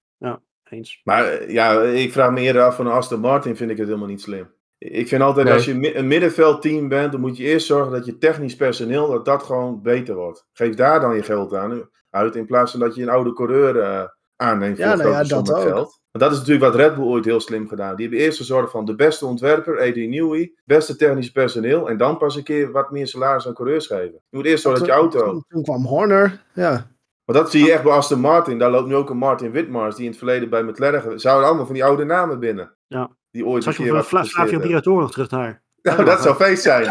[0.69, 1.01] eens.
[1.05, 3.87] Maar eh, ja, ik vraag me eerder af van een Aston Martin vind ik het
[3.87, 4.51] helemaal niet slim.
[4.79, 5.55] Ik vind altijd Nee.
[5.55, 9.25] als je een middenveldteam bent, dan moet je eerst zorgen dat je technisch personeel, dat
[9.25, 10.47] dat gewoon beter wordt.
[10.53, 13.81] Geef daar dan je geld aan uit, in plaats van dat je een oude coureur
[13.81, 14.03] eh,
[14.37, 15.63] aanneemt voor Ja, een nou grote ja, som dat ook.
[15.63, 16.01] geld.
[16.11, 17.97] Want dat is natuurlijk wat Red Bull ooit heel slim gedaan.
[17.97, 22.19] Die hebben eerst gezorgd van de beste ontwerper, Adrian Newey, beste technisch personeel, en dan
[22.19, 24.21] pas een keer wat meer salaris aan coureurs geven.
[24.29, 25.31] Je moet eerst zorgen dat je auto...
[25.31, 26.43] Toen, toen kwam Horner.
[26.55, 26.91] Ja.
[27.25, 28.59] Maar dat zie je echt bij Aston Martin.
[28.59, 31.21] Daar loopt nu ook een Martin Whitmars, die in het verleden bij McLaren...
[31.21, 32.75] Zouden allemaal van die oude namen binnen.
[32.87, 33.11] Ja.
[33.31, 34.59] Die ooit een je keer wat Flavio.
[34.59, 35.63] Briatore nog terug daar?
[35.83, 36.85] Nou, dat zou feest zijn.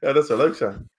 [0.00, 0.90] Ja, dat zou leuk zijn.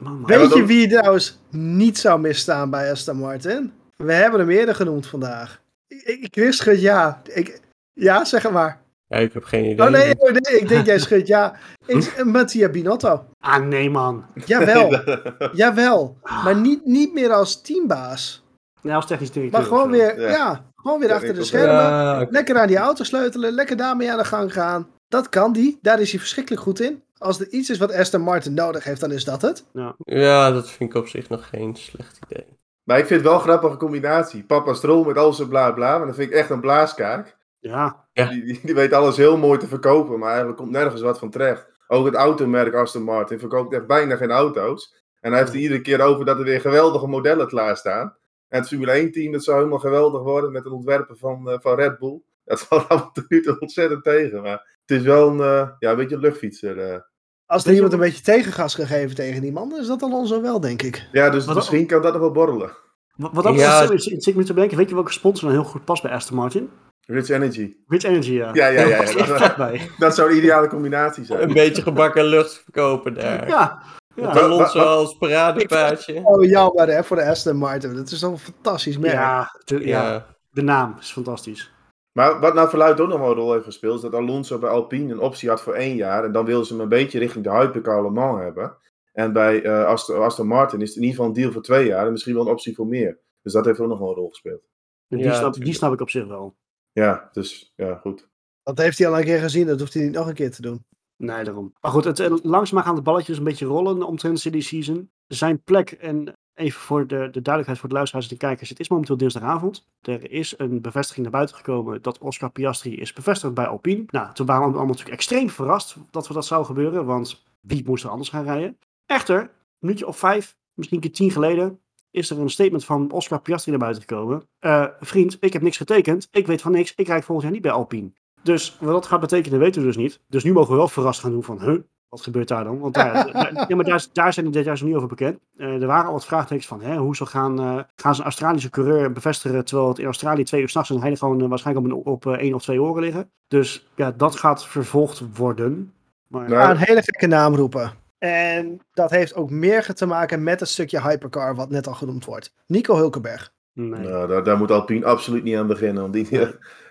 [0.00, 3.72] Man, Weet je dan- wie trouwens niet zou misstaan bij Aston Martin?
[3.96, 5.60] We hebben hem eerder genoemd vandaag.
[5.88, 7.22] Ik, ik, schudt ja.
[7.24, 7.60] Ik,
[7.92, 8.80] ja, zeg het maar.
[9.06, 9.86] Ja, ik heb geen idee.
[9.86, 11.54] Oh nee, oh, nee, ik denk jij schudt ja.
[11.86, 13.24] Ik, Mattia Binotto.
[13.38, 14.24] Ah, nee, man.
[14.46, 15.00] Jawel,
[15.52, 16.18] jawel.
[16.44, 18.44] Maar niet, niet meer als teambaas.
[18.82, 19.60] Ja, als technisch directeur.
[19.60, 20.28] Maar gewoon weer, Ja.
[20.28, 20.64] ja.
[20.76, 21.74] gewoon weer Ja, achter ik de schermen.
[21.74, 22.26] Ja.
[22.30, 24.88] Lekker aan die auto sleutelen, lekker daarmee aan de gang gaan.
[25.10, 27.02] Dat kan die, daar is hij verschrikkelijk goed in.
[27.18, 29.64] Als er iets is wat Aston Martin nodig heeft, dan is dat het.
[30.04, 32.46] ja, dat vind ik op zich nog geen slecht idee.
[32.82, 34.44] Maar ik vind het wel een grappige combinatie.
[34.44, 35.98] Papa Stroll met al zijn bla bla.
[35.98, 37.36] Maar dat vind ik echt een blaaskaak.
[37.58, 38.24] Ja, Ja.
[38.28, 40.18] Die, die, die weet alles heel mooi te verkopen.
[40.18, 41.68] Maar eigenlijk komt nergens wat van terecht.
[41.86, 44.94] Ook het automerk Aston Martin verkoopt echt bijna geen auto's.
[45.20, 48.16] En hij heeft er iedere keer over dat er weer geweldige modellen klaarstaan.
[48.48, 51.58] En het Formule 1 team, dat zou helemaal geweldig worden met een ontwerpen van, eh,
[51.60, 52.20] van Red Bull.
[52.44, 54.42] Dat valt toe ontzettend tegen.
[54.42, 56.78] Maar het is wel een, eh, ja, een beetje een luchtfietser.
[56.78, 57.00] eh.
[57.46, 60.42] Als er iemand een beetje tegengas kan geven tegen die man, dan is dat Alonso
[60.42, 61.08] wel, denk ik.
[61.12, 62.70] Ja, dus Wat- misschien kan dat nog wel borrelen.
[63.16, 63.80] wat, wat dat Ja.
[63.80, 66.12] betreft, ik zit me te bedenken, weet je welke sponsor nou heel goed past bij
[66.12, 66.70] Aston Martin?
[67.06, 67.76] Rich Energy.
[67.86, 68.50] Rich Energy, ja.
[68.52, 69.54] Ja, ja, ja, ja.
[69.56, 69.90] bij.
[69.98, 71.42] Dat zou de ideale combinatie zijn.
[71.42, 73.48] Een beetje gebakken lucht verkopen daar.
[73.48, 73.82] Ja,
[74.14, 74.40] Met ja.
[74.40, 76.20] Alonso als paradepaardje.
[76.24, 77.94] Oh, jammer hè, voor de Aston Martin.
[77.94, 79.12] Dat is toch een fantastisch merk.
[79.12, 80.26] Ja, Ja.
[80.50, 81.70] de naam is fantastisch.
[82.12, 84.70] Maar wat nou verluidt ook nog wel een rol heeft gespeeld, is dat Alonso bij
[84.70, 86.24] Alpine een optie had voor één jaar.
[86.24, 88.76] En dan wilden ze hem een beetje richting de Hypercar Le Mans hebben.
[89.12, 91.86] En bij eh, Aston, Aston Martin is het in ieder geval een deal voor twee
[91.86, 93.18] jaar en misschien wel een optie voor meer.
[93.42, 94.62] Dus dat heeft ook nog wel een rol gespeeld.
[95.08, 96.56] Die, snap, die snap ik op zich wel.
[96.92, 98.28] Ja, dus ja, goed.
[98.62, 100.62] Dat heeft hij al een keer gezien, dat hoeft hij niet nog een keer te
[100.62, 100.84] doen.
[101.16, 101.72] Nee, daarom.
[101.80, 105.10] Maar goed, het, langzaam gaan de balletjes een beetje rollen omtrent City Season.
[105.26, 108.80] Zijn plek, en even voor de, de duidelijkheid voor de luisteraars en de kijkers, het
[108.80, 109.86] is momenteel dinsdagavond.
[110.02, 114.04] Er is een bevestiging naar buiten gekomen dat Oscar Piastri is bevestigd bij Alpine.
[114.06, 117.84] Nou, toen waren we allemaal natuurlijk extreem verrast dat we dat zou gebeuren, want wie
[117.86, 118.78] moest er anders gaan rijden?
[119.06, 119.48] Echter, een
[119.78, 121.80] minuutje of vijf, misschien een keer tien geleden,
[122.10, 124.42] is er een statement van Oscar Piastri naar buiten gekomen.
[124.58, 127.62] Eh, vriend, ik heb niks getekend, ik weet van niks, ik rijd volgend jaar niet
[127.62, 128.12] bij Alpine.
[128.42, 130.20] Dus wat dat gaat betekenen, weten we dus niet.
[130.28, 131.78] Dus nu mogen we wel verrast gaan doen van, huh,
[132.10, 132.78] wat gebeurt daar dan?
[132.78, 133.28] Want daar,
[133.68, 135.38] ja, maar daar, daar zijn de details nog niet over bekend.
[135.56, 138.26] Eh, er waren al wat vraagtekens van, hè, hoe ze gaan, eh, gaan ze een
[138.26, 141.86] Australische coureur bevestigen, terwijl het in Australië twee uur s'nachts en hij gewoon eh, waarschijnlijk
[141.86, 143.30] op, een- op één of twee oren liggen.
[143.48, 145.92] Dus ja, dat gaat vervolgd worden.
[146.26, 147.92] Maar, Nou, Ja, een hele gekke naam roepen.
[148.18, 152.24] En dat heeft ook meer te maken met het stukje hypercar wat net al genoemd
[152.24, 152.54] wordt.
[152.66, 153.52] Nico Hulkenberg.
[153.72, 154.00] Nee.
[154.08, 156.02] Nou, daar, daar moet Alpine absoluut niet aan beginnen.
[156.02, 156.28] Want die,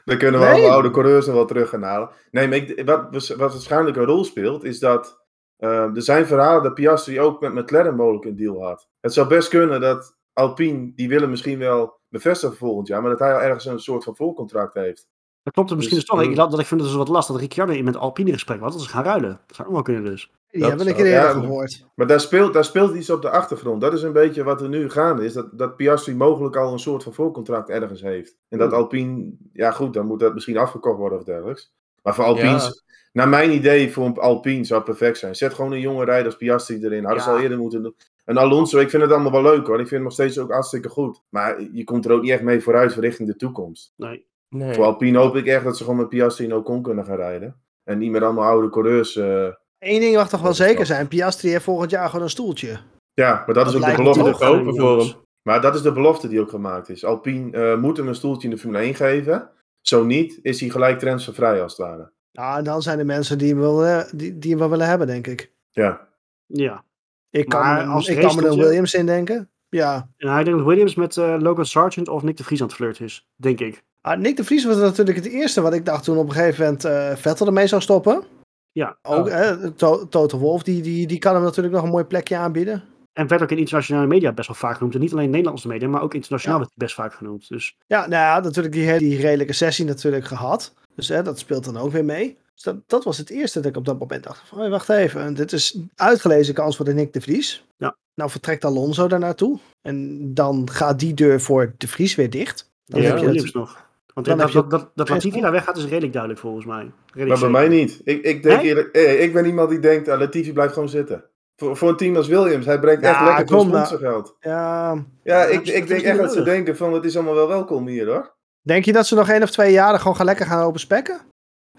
[0.10, 0.56] dan kunnen we Nee.
[0.64, 2.10] alle oude coureurs nog wel terug gaan halen.
[2.32, 5.24] Nee, maar ik, wat, wat waarschijnlijk een rol speelt, is dat
[5.58, 8.88] eh, er zijn verhalen dat Piastri ook met McLaren mogelijk een deal had.
[9.00, 13.10] Het zou best kunnen dat Alpine, die willen misschien wel bevestigen voor volgend jaar, maar
[13.10, 15.08] dat hij al ergens een soort van volcontract heeft.
[15.44, 16.26] Dat klopt er misschien Dus, dus, toch.
[16.26, 16.32] mm.
[16.32, 18.60] Ik, dat, dat ik vind het dus wat lastig dat Ricciardo met Alpine in gesprek
[18.60, 18.74] was.
[18.74, 19.40] Dat ze gaan ruilen.
[19.48, 20.32] Dat zou ook wel kunnen dus.
[20.52, 21.86] Die Dat hebben we een keer eerder gehoord.
[21.96, 23.82] Maar daar speelt, daar speelt iets op de achtergrond.
[23.82, 25.34] Dat is een beetje wat er nu gaande is.
[25.34, 28.38] Dat, dat Piastri mogelijk al een soort van voorcontract ergens heeft.
[28.50, 28.78] En dat Hmm.
[28.80, 31.74] Alpine, ja goed, dan moet dat misschien afgekocht worden of dergelijks.
[32.04, 32.72] Maar voor Alpine, Ja.
[33.14, 35.36] naar mijn idee, voor een Alpine zou het perfect zijn.
[35.36, 37.04] Zet gewoon een jonge rijder als Piastri erin.
[37.06, 37.96] Hadden ze al eerder moeten doen.
[38.26, 39.76] En Alonso, ik vind het allemaal wel leuk hoor.
[39.76, 41.22] Ik vind hem nog steeds ook hartstikke goed.
[41.30, 43.94] Maar je komt er ook niet echt mee vooruit richting de toekomst.
[43.96, 44.26] Nee.
[44.50, 44.74] Nee.
[44.74, 47.56] Voor Alpine hoop ik echt dat ze gewoon met Piastri en Ocon kunnen gaan rijden.
[47.84, 49.16] En niet met allemaal oude coureurs.
[49.16, 49.48] eh,
[49.80, 51.08] Eén ding mag toch wel zeker zijn.
[51.08, 52.80] Piastri heeft volgend jaar gewoon een stoeltje.
[53.14, 54.46] ja, maar dat is ook de belofte.
[54.46, 55.14] Open voor hem.
[55.42, 57.06] Maar dat is de belofte die ook gemaakt is.
[57.06, 59.50] Alpine eh, moet hem een stoeltje in de Formule 1 geven.
[59.82, 62.12] Zo niet, is hij gelijk transfervrij als het ware.
[62.32, 64.88] Ja, en dan zijn er mensen die hem, wel, eh, die, die hem wel willen
[64.88, 65.52] hebben, denk ik.
[65.70, 66.08] Ja,
[66.46, 66.84] Ja.
[67.30, 69.50] Ik kan, Maar als ik kan me een racestoeltje- Williams indenken.
[69.70, 70.10] Ja.
[70.18, 72.76] En hij denkt dat Williams met eh, Logan Sargent of Nick de Vries aan het
[72.76, 73.28] flirten is.
[73.36, 73.84] Denk ik.
[74.02, 76.64] Ah, Nick de Vries was natuurlijk het eerste wat ik dacht toen op een gegeven
[76.64, 78.24] moment eh, Vettel ermee zou stoppen.
[78.72, 78.98] Ja.
[79.02, 79.32] Ook Oh.
[79.34, 82.84] hè, To- Toto Wolf, die, die, die kan hem natuurlijk nog een mooi plekje aanbieden.
[83.14, 84.94] En werd ook in internationale media best wel vaak genoemd.
[84.96, 86.64] En niet alleen Nederlandse media, maar ook internationaal Ja.
[86.64, 87.48] werd hij best vaak genoemd.
[87.50, 90.74] Dus Ja, nou ja, natuurlijk die, die redelijke sessie natuurlijk gehad.
[90.96, 92.38] Dus hè, dat speelt dan ook weer mee.
[92.54, 95.34] Dus dat, dat was het eerste dat ik op dat moment dacht van, wacht even,
[95.34, 97.66] dit is uitgelezen kans voor de Nick de Vries.
[97.78, 97.96] Ja.
[98.16, 99.60] Nou vertrekt Alonso daar naartoe.
[99.82, 102.72] En dan gaat die deur voor de Vries weer dicht.
[102.86, 103.88] Dan Ja, heb je Williams het, nog.
[104.26, 106.92] Want Dan dat, je- dat, dat, dat Latifi daar weggaat is redelijk duidelijk volgens mij.
[107.14, 107.76] Redelijk maar bij zeker.
[107.76, 108.02] mij niet.
[108.04, 108.68] Ik, ik denk Nee?
[108.70, 111.24] eerlijk, eh, ik ben iemand die denkt, ah, Latifi blijft gewoon zitten.
[111.56, 113.86] Voor, voor een team als Williams, hij brengt echt lekker veel kom nou.
[113.86, 114.36] sponsorgeld.
[114.40, 117.36] ja, Ja, Ja, ik, dat ik denk echt dat ze denken van, het is allemaal
[117.36, 118.36] wel welkom hier hoor.
[118.62, 121.20] denk je dat ze nog één of twee jaren gewoon gaan lekker gaan open spekken?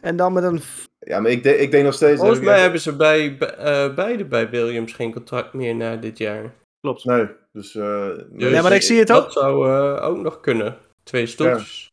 [0.01, 0.61] En dan met een...
[0.99, 2.19] Ja, maar ik, de- ik denk nog steeds...
[2.19, 5.97] Volgens dat- mij hebben ze bij, be- eh, beide bij Williams geen contract meer na
[5.97, 6.53] dit jaar.
[6.81, 7.05] Klopt.
[7.05, 7.75] Nee, dus...
[7.75, 9.23] eh, Dus Ja, maar ik zie het ook.
[9.23, 10.77] Dat zou eh, ook nog kunnen.
[11.03, 11.90] Twee stoeltjes.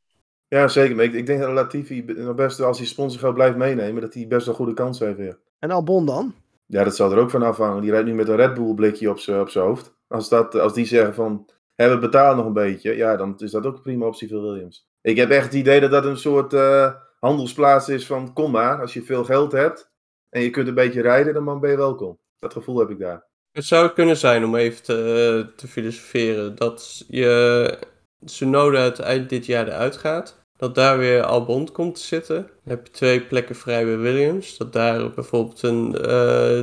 [0.48, 0.95] Ja, zeker.
[0.95, 4.28] Maar ik, ik denk dat Latifi nog best, als hij sponsorgeld blijft meenemen, dat hij
[4.28, 5.39] best wel goede kans heeft weer.
[5.60, 6.36] En Albon dan?
[6.66, 7.82] Ja, dat zal er ook van afhangen.
[7.82, 9.95] Die rijdt nu met een Red Bull blikje op zijn op zijn hoofd.
[10.08, 13.52] Als, dat, als die zeggen van, hè, we betalen nog een beetje, ja, dan is
[13.52, 14.89] dat ook een prima optie voor Williams.
[15.02, 18.82] Ik heb echt het idee dat dat een soort eh, handelsplaats is van, kom maar,
[18.82, 19.91] als je veel geld hebt
[20.30, 22.20] en je kunt een beetje rijden, dan ben je welkom.
[22.39, 23.26] Dat gevoel heb ik daar.
[23.52, 27.80] Het zou kunnen zijn om even te, te filosoferen dat je
[28.26, 30.45] Tsunoda het eind dit jaar eruit gaat.
[30.57, 32.36] Dat daar weer Albon komt te zitten.
[32.36, 34.57] Dan heb je twee plekken vrij bij Williams.
[34.57, 36.01] Dat daar bijvoorbeeld een eh,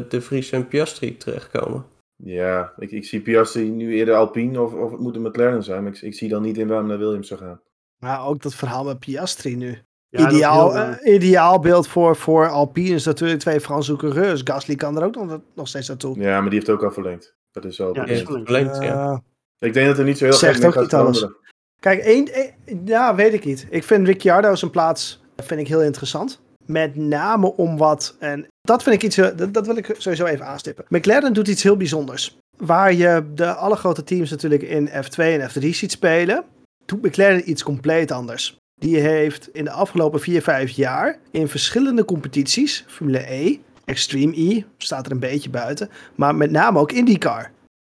[0.09, 1.85] De Vries en Piastri terechtkomen.
[2.17, 5.83] Ja, ik, ik zie Piastri nu eerder Alpine of, of het moet een McLaren zijn,
[5.83, 7.61] maar ik, ik zie dan niet in waarom naar Williams zou gaan.
[7.99, 9.79] Maar ook dat verhaal met Piastri nu.
[10.09, 14.41] Ja, ideaal, heel, eh, eh, ideaal beeld voor, voor Alpine is natuurlijk twee Franse coureurs.
[14.45, 16.19] Gasly kan er ook nog, nog steeds naartoe.
[16.19, 17.37] Ja, maar die heeft ook al verlengd.
[17.51, 17.91] Dat is zo.
[17.93, 18.83] Ja, is verlengd.
[18.83, 19.23] ja.
[19.59, 21.37] Ik denk dat er niet zo heel veel gaat veranderen.
[21.85, 23.67] Kijk, één, één- ja, weet ik niet.
[23.71, 26.41] Ik vind Ricciardo zijn plaats vind ik heel interessant.
[26.67, 30.25] Met name om wat, en dat vind ik iets, eh, dat, dat wil ik sowieso
[30.25, 30.85] even aanstippen.
[30.89, 32.37] McLaren doet iets heel bijzonders.
[32.57, 36.45] Waar je de alle grote teams natuurlijk in F2 en F3 ziet spelen,
[36.85, 38.57] doet McLaren iets compleet anders.
[38.81, 44.63] Die heeft in de afgelopen 4, 5 jaar in verschillende competities, Formule E, Extreme E,
[44.79, 47.51] staat er een beetje buiten, maar met name ook IndyCar,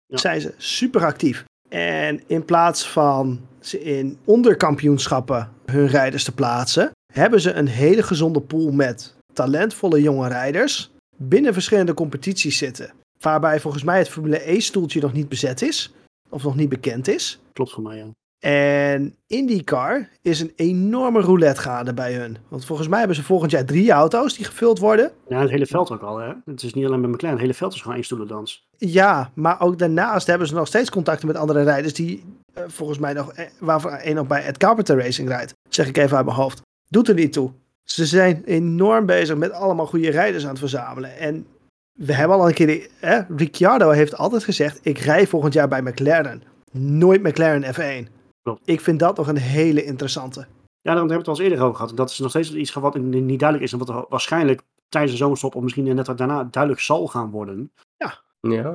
[0.06, 0.18] Ja.
[0.18, 1.44] zijn ze super actief.
[1.70, 8.04] En in plaats van ze in onderkampioenschappen hun rijders te plaatsen, hebben ze een hele
[8.04, 12.94] gezonde pool met talentvolle jonge rijders binnen verschillende competities zitten.
[13.20, 15.94] Waarbij volgens mij het Formule E-stoeltje nog niet bezet is,
[16.30, 17.40] of nog niet bekend is.
[17.54, 18.08] Klopt voor mij, ja.
[18.40, 22.38] En IndyCar is een enorme roulette gaande bij hun.
[22.48, 25.12] Want volgens mij hebben ze volgend jaar drie auto's die gevuld worden.
[25.28, 26.34] Ja, het hele veld ook al, hè.
[26.46, 28.68] Het is niet alleen bij McLaren, het hele veld is gewoon één stoelendans.
[28.78, 32.24] Ja, maar ook daarnaast hebben ze nog steeds contacten met andere rijders die
[32.54, 35.54] eh, volgens mij nog, eh, waarvan één nog bij Ed Carpenter Racing rijdt.
[35.70, 36.62] Zeg ik even uit mijn hoofd.
[36.88, 37.52] Doet er niet toe.
[37.84, 41.18] Ze zijn enorm bezig met allemaal goede rijders aan het verzamelen.
[41.18, 41.48] En
[41.92, 45.82] we hebben al een keer, eh, Ricciardo heeft altijd gezegd, ik rij volgend jaar bij
[45.82, 46.44] McLaren.
[46.72, 48.19] Nooit McLaren F1.
[48.54, 48.70] Klopt.
[48.70, 50.40] Ik vind dat nog een hele interessante.
[50.40, 50.48] Ja,
[50.82, 51.98] daar hebben we het al eens eerder over gehad.
[51.98, 55.18] Dat is nog steeds iets wat niet duidelijk is en wat er waarschijnlijk tijdens de
[55.18, 57.72] zomerstop of misschien net daarna duidelijk zal gaan worden.
[57.98, 58.14] Ja.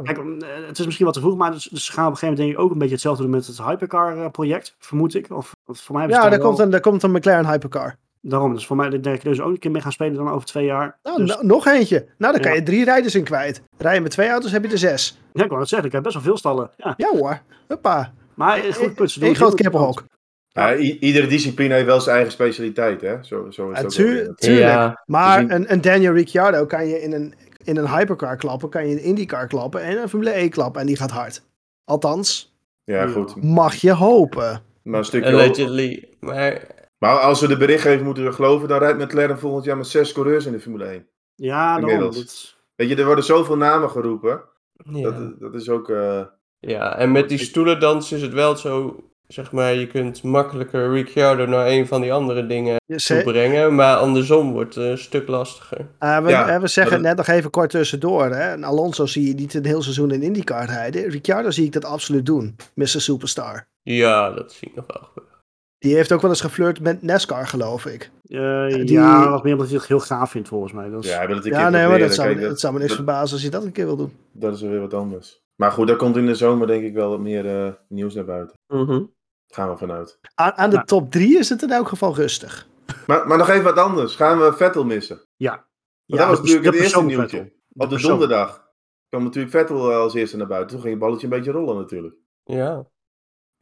[0.02, 0.24] Kijk, eh,
[0.66, 2.46] het is misschien wat te vroeg, maar dus, dus ze gaan op een gegeven moment
[2.46, 5.30] denk ik ook een beetje hetzelfde doen met het Hypercar-project, vermoed ik.
[5.30, 7.96] Of, voor mij Ja, daar komt, een, daar komt een McLaren Hypercar.
[8.20, 10.46] Daarom, dus voor mij denk ik dus ook een keer mee gaan spelen dan over
[10.46, 10.98] twee jaar.
[11.02, 12.06] Nou, dus, no- nog eentje.
[12.18, 12.56] Nou, dan kan Ja.
[12.56, 13.62] je drie rijders in kwijt.
[13.78, 15.18] Rij je met twee auto's, heb je er zes.
[15.32, 16.70] ja, ik wou het zeggen, ik heb best wel veel stallen.
[16.76, 18.12] Ja, Ja hoor, huppa.
[18.36, 19.16] Maar is goed punt.
[19.20, 20.04] Eén groot kippenhok.
[20.48, 23.22] Ja, i- iedere discipline heeft wel zijn eigen specialiteit, hè?
[23.22, 24.42] Zo, zo is ook tuurlijk.
[24.44, 25.02] Ja.
[25.06, 28.84] Maar Dus een, een Daniel Ricciardo kan je in een, in een hypercar klappen, kan
[28.86, 31.42] je in een IndyCar klappen en een Formule E klappen en die gaat hard.
[31.84, 32.54] Althans,
[32.84, 33.42] Ja, goed.
[33.42, 34.62] mag je hopen.
[34.82, 36.08] Maar, een stukje Allegedly.
[36.20, 36.60] Maar
[36.98, 40.46] maar als we de berichtgeving moeten geloven, dan rijdt McLaren volgend jaar met zes coureurs
[40.46, 41.06] in de Formule 1.
[41.34, 41.78] Ja.
[41.78, 42.16] Inmiddels.
[42.16, 44.42] Dit- Weet je, er worden zoveel namen geroepen.
[44.72, 45.10] ja.
[45.10, 45.88] Dat, dat is ook...
[45.90, 46.20] eh,
[46.66, 48.96] ja, en met die stoelendans is het wel zo,
[49.26, 53.96] zeg maar, je kunt makkelijker Ricciardo naar een van die andere dingen toe brengen, maar
[53.96, 55.78] andersom wordt het een stuk lastiger.
[55.98, 58.24] we, Ja, eh, we zeggen het net nog even kort tussendoor.
[58.24, 58.50] Hè?
[58.50, 61.08] En Alonso zie je niet een heel seizoen in IndyCar rijden.
[61.08, 62.86] Ricciardo zie ik dat absoluut doen, Mr.
[62.86, 63.66] Superstar.
[63.82, 65.32] Ja, dat zie ik nog wel gebeuren.
[65.78, 68.10] Die heeft ook wel eens geflirt met NASCAR, geloof ik.
[68.28, 70.90] eh, Die- Ja, was meer omdat hij het heel gaaf vindt, volgens mij.
[70.90, 72.60] Dat is- ja, hij wil het een Ja, nee, maar dat zou, Kijk, me- dat
[72.60, 74.12] zou me niks dat- verbazen als je dat een keer wil doen.
[74.32, 75.42] Dat is weer wat anders.
[75.56, 78.24] Maar goed, daar komt in de zomer denk ik wel wat meer eh, nieuws naar
[78.24, 78.58] buiten.
[78.66, 79.04] Mhm.
[79.46, 80.18] Gaan we vanuit.
[80.34, 82.66] Aan, aan de top 3 is het in elk geval rustig.
[83.06, 84.14] Maar, maar nog even wat anders.
[84.16, 85.26] Gaan we Vettel missen?
[85.36, 85.50] Ja.
[85.50, 85.66] Want
[86.04, 87.36] Ja, dat was natuurlijk het eerste nieuwtje.
[87.36, 87.58] Vettel.
[87.72, 88.10] Op de persoon.
[88.10, 88.72] donderdag
[89.08, 90.70] kwam natuurlijk Vettel eh, als eerste naar buiten.
[90.70, 92.14] Toen ging het balletje een beetje rollen natuurlijk.
[92.44, 92.86] Ja.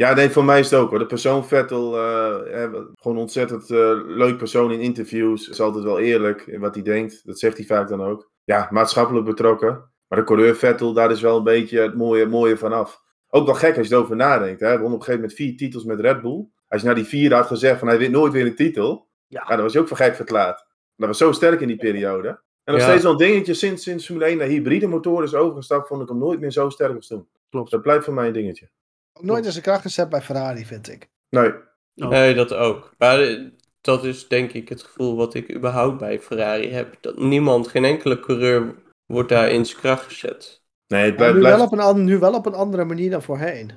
[0.02, 0.98] Ja, nee, voor mij is het ook hoor.
[0.98, 5.48] De persoon Vettel, eh, eh, gewoon ontzettend eh, leuk persoon in interviews.
[5.48, 7.26] Is altijd wel eerlijk in wat hij denkt.
[7.26, 8.30] Dat zegt hij vaak dan ook.
[8.44, 9.91] Ja, maatschappelijk betrokken.
[10.12, 13.02] Maar de coureur Vettel, daar is wel een beetje het mooie, mooie vanaf.
[13.28, 14.60] Ook wel gek als je erover nadenkt.
[14.60, 14.66] Hè.
[14.66, 16.46] Hij won op een gegeven moment vier titels met Red Bull.
[16.68, 19.08] Als je na die vier had gezegd van hij wint nooit weer een titel.
[19.26, 19.44] Ja.
[19.48, 20.66] Ja, dan was je ook voor gek verklaard.
[20.96, 22.28] Dat was zo sterk in die periode.
[22.64, 22.88] En nog Ja.
[22.88, 25.88] steeds wel een dingetje sinds, sinds Formule 1 naar hybride motoren is overgestapt.
[25.88, 27.28] Vond ik hem nooit meer zo sterk als toen.
[27.50, 27.70] Klopt.
[27.70, 28.68] Dat blijft voor mij een dingetje.
[29.12, 31.08] Ook nooit eens een kracht gezet bij Ferrari, vind ik.
[31.28, 31.52] Nee.
[31.96, 32.08] Oh.
[32.08, 32.94] Nee, dat ook.
[32.98, 33.40] Maar eh,
[33.80, 36.96] dat is denk ik het gevoel wat ik überhaupt bij Ferrari heb.
[37.00, 38.74] Dat niemand, geen enkele coureur
[39.12, 40.62] wordt daar in zijn kracht gezet.
[40.86, 43.70] Nee, het blijft, nu, wel op een, nu wel op een andere manier dan voorheen.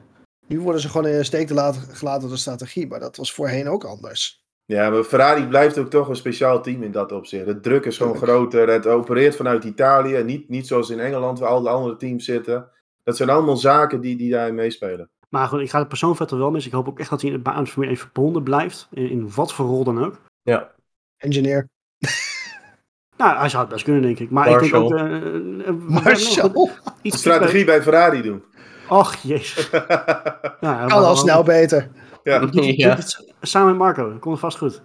[0.47, 3.17] Nu worden ze gewoon in een steek te laten, gelaten door de strategie, maar dat
[3.17, 4.43] was voorheen ook anders.
[4.65, 7.45] Ja, maar Ferrari blijft ook toch een speciaal team in dat opzicht.
[7.45, 8.69] De druk is gewoon groter.
[8.69, 10.23] Het opereert vanuit Italië.
[10.23, 12.69] Niet, niet zoals in Engeland waar al de andere teams zitten.
[13.03, 15.09] Dat zijn allemaal zaken die, die daarin meespelen.
[15.29, 16.71] Maar goed, ik ga de persoon Vettel wel missen.
[16.71, 18.87] Ik hoop ook echt dat hij aan de Formule 1 verbonden blijft.
[18.91, 20.21] In, in wat voor rol dan ook.
[20.41, 20.71] Ja.
[21.17, 21.69] Engineer.
[23.17, 24.29] Nou, hij zou het best kunnen, denk ik.
[24.29, 24.89] Maar ik denk ook...
[24.89, 25.59] Marshall.
[25.59, 26.69] eh, eh, Marshall.
[27.01, 28.43] Iets strategie bij Ferrari doen.
[28.89, 29.69] Och, jezus.
[30.59, 31.89] Ja, Kan al snel beter.
[32.23, 32.97] ja.
[33.41, 34.81] Samen met Marco, dat komt vast goed.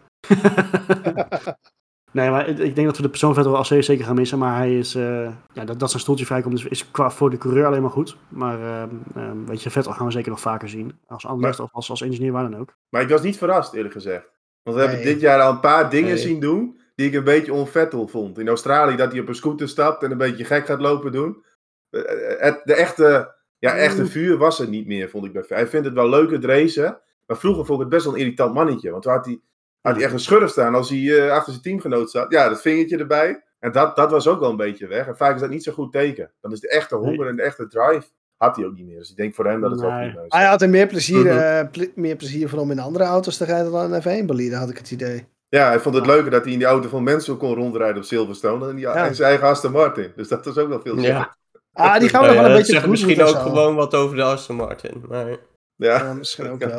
[2.13, 4.39] nee, maar ik denk dat we de persoon Vettel als zeker gaan missen.
[4.39, 7.39] Maar hij is, eh, ja, dat, dat zijn stoeltje vrijkomt is, is qua voor de
[7.39, 8.17] coureur alleen maar goed.
[8.29, 10.99] Maar ehm, ehm, weet je, Vettel gaan we zeker nog vaker zien.
[11.07, 12.75] Als analist of als, als engineer, waar dan ook.
[12.89, 14.25] Maar ik was niet verrast, eerlijk gezegd.
[14.63, 16.19] Want we hebben dit jaar al een paar dingen Nee.
[16.19, 18.39] zien doen die ik een beetje onvettel vond.
[18.39, 21.45] In Australië dat hij op een scooter stapt en een beetje gek gaat lopen doen.
[21.91, 22.03] Eh,
[22.39, 25.45] het- De echte, ja, echte vuur was er niet meer, vond ik bij.
[25.49, 27.01] Hij vindt het wel leuk, het racen.
[27.27, 28.91] Maar vroeger vond ik het best wel een irritant mannetje.
[28.91, 29.41] Want toen had hij,
[29.81, 32.33] had hij echt een schurf staan als hij eh, achter zijn teamgenoot zat.
[32.33, 33.43] Ja, dat vingertje erbij.
[33.59, 35.07] En dat, dat was ook wel een beetje weg.
[35.07, 36.31] En vaak is dat niet zo goed teken.
[36.41, 38.99] Dan is de echte honger en de echte drive had hij ook niet meer.
[38.99, 40.35] Dus ik denk voor hem dat het wel prima is.
[40.35, 41.39] Hij had er meer plezier, Mhm.
[41.39, 44.71] eh, ple- meer plezier van om in andere auto's te rijden dan een F1-bolide, had
[44.71, 45.27] ik het idee.
[45.51, 48.05] Ja, hij vond het leuker dat hij in die auto van mensen kon rondrijden op
[48.05, 50.13] Silverstone dan in, die, in zijn eigen Aston Martin.
[50.17, 51.03] Dus dat was ook wel veel Ja.
[51.03, 51.37] zeggen.
[51.73, 53.41] Ah, die gaan we Nou nog ja, wel een beetje zegt goed misschien ook zo.
[53.41, 55.05] gewoon wat over de Aston Martin.
[55.09, 55.29] Maar...
[55.29, 55.37] Ja.
[55.77, 56.77] Ja, misschien ook wel.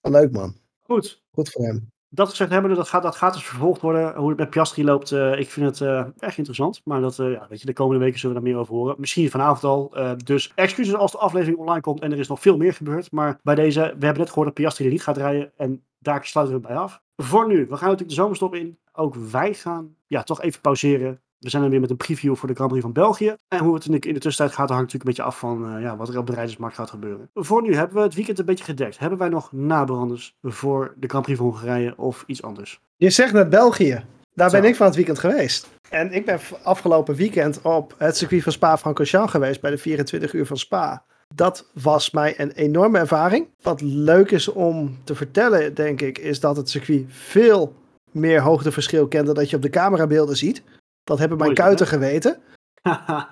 [0.00, 0.56] Wel Leuk man.
[0.82, 1.92] Goed, Goed voor hem.
[2.14, 4.14] Dat gezegd hebben, dat gaat, dat gaat dus vervolgd worden.
[4.14, 5.80] Hoe het met Piastri loopt, eh, ik vind het
[6.18, 6.80] erg interessant.
[6.84, 8.94] Maar dat, eh, ja, weet je, de komende weken zullen we daar meer over horen.
[8.98, 9.90] Misschien vanavond al.
[9.94, 13.12] eh, dus excuses als de aflevering online komt en er is nog veel meer gebeurd.
[13.12, 15.52] Maar bij deze, we hebben net gehoord dat Piastri er niet gaat rijden.
[15.56, 17.02] En daar sluiten we bij af.
[17.16, 18.78] Voor nu, we gaan natuurlijk de zomerstop in.
[18.92, 21.22] Ook wij gaan ja, toch even pauzeren.
[21.44, 23.36] We zijn er weer met een preview voor de Grand Prix van België.
[23.48, 25.76] En hoe het in de, in de tussentijd gaat, hangt natuurlijk een beetje af van
[25.76, 27.30] eh, ja, wat er op de rijdersmarkt gaat gebeuren.
[27.34, 28.98] Voor nu hebben we het weekend een beetje gedekt.
[28.98, 32.80] Hebben wij nog nabranders voor de Grand Prix van Hongarije of iets anders?
[32.96, 34.04] Je zegt net België.
[34.34, 35.68] Daar ben ik van het weekend geweest.
[35.90, 40.46] En ik ben afgelopen weekend op het circuit van Spa-Francorchamps geweest bij de 24 uur
[40.46, 41.04] van Spa.
[41.34, 43.48] Dat was mij een enorme ervaring.
[43.62, 47.74] Wat leuk is om te vertellen, denk ik, is dat het circuit veel
[48.10, 50.62] meer hoogteverschil kent dan dat je op de camerabeelden ziet.
[51.04, 52.38] Dat hebben mijn kuiten geweten.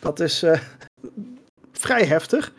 [0.00, 0.60] Dat is eh,
[1.72, 2.52] vrij heftig.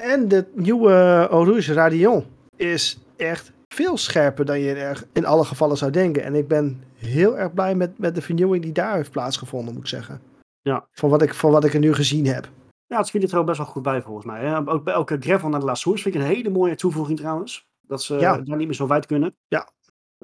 [0.00, 2.24] En de nieuwe Rouge Radion
[2.56, 6.22] is echt veel scherper dan je er in alle gevallen zou denken.
[6.22, 9.82] En ik ben heel erg blij met, met de vernieuwing die daar heeft plaatsgevonden, moet
[9.82, 10.20] ik zeggen.
[10.60, 10.86] Ja.
[10.92, 12.48] Van wat ik, van wat ik er nu gezien heb.
[12.86, 14.44] Ja, het schiet er ook best wel goed bij volgens mij.
[14.44, 14.68] Hè?
[14.68, 17.68] Ook bij elke gravel naar de La Source vind ik een hele mooie toevoeging trouwens.
[17.86, 18.38] Dat ze Ja.
[18.38, 19.34] daar niet meer zo wijd kunnen.
[19.48, 19.68] Ja.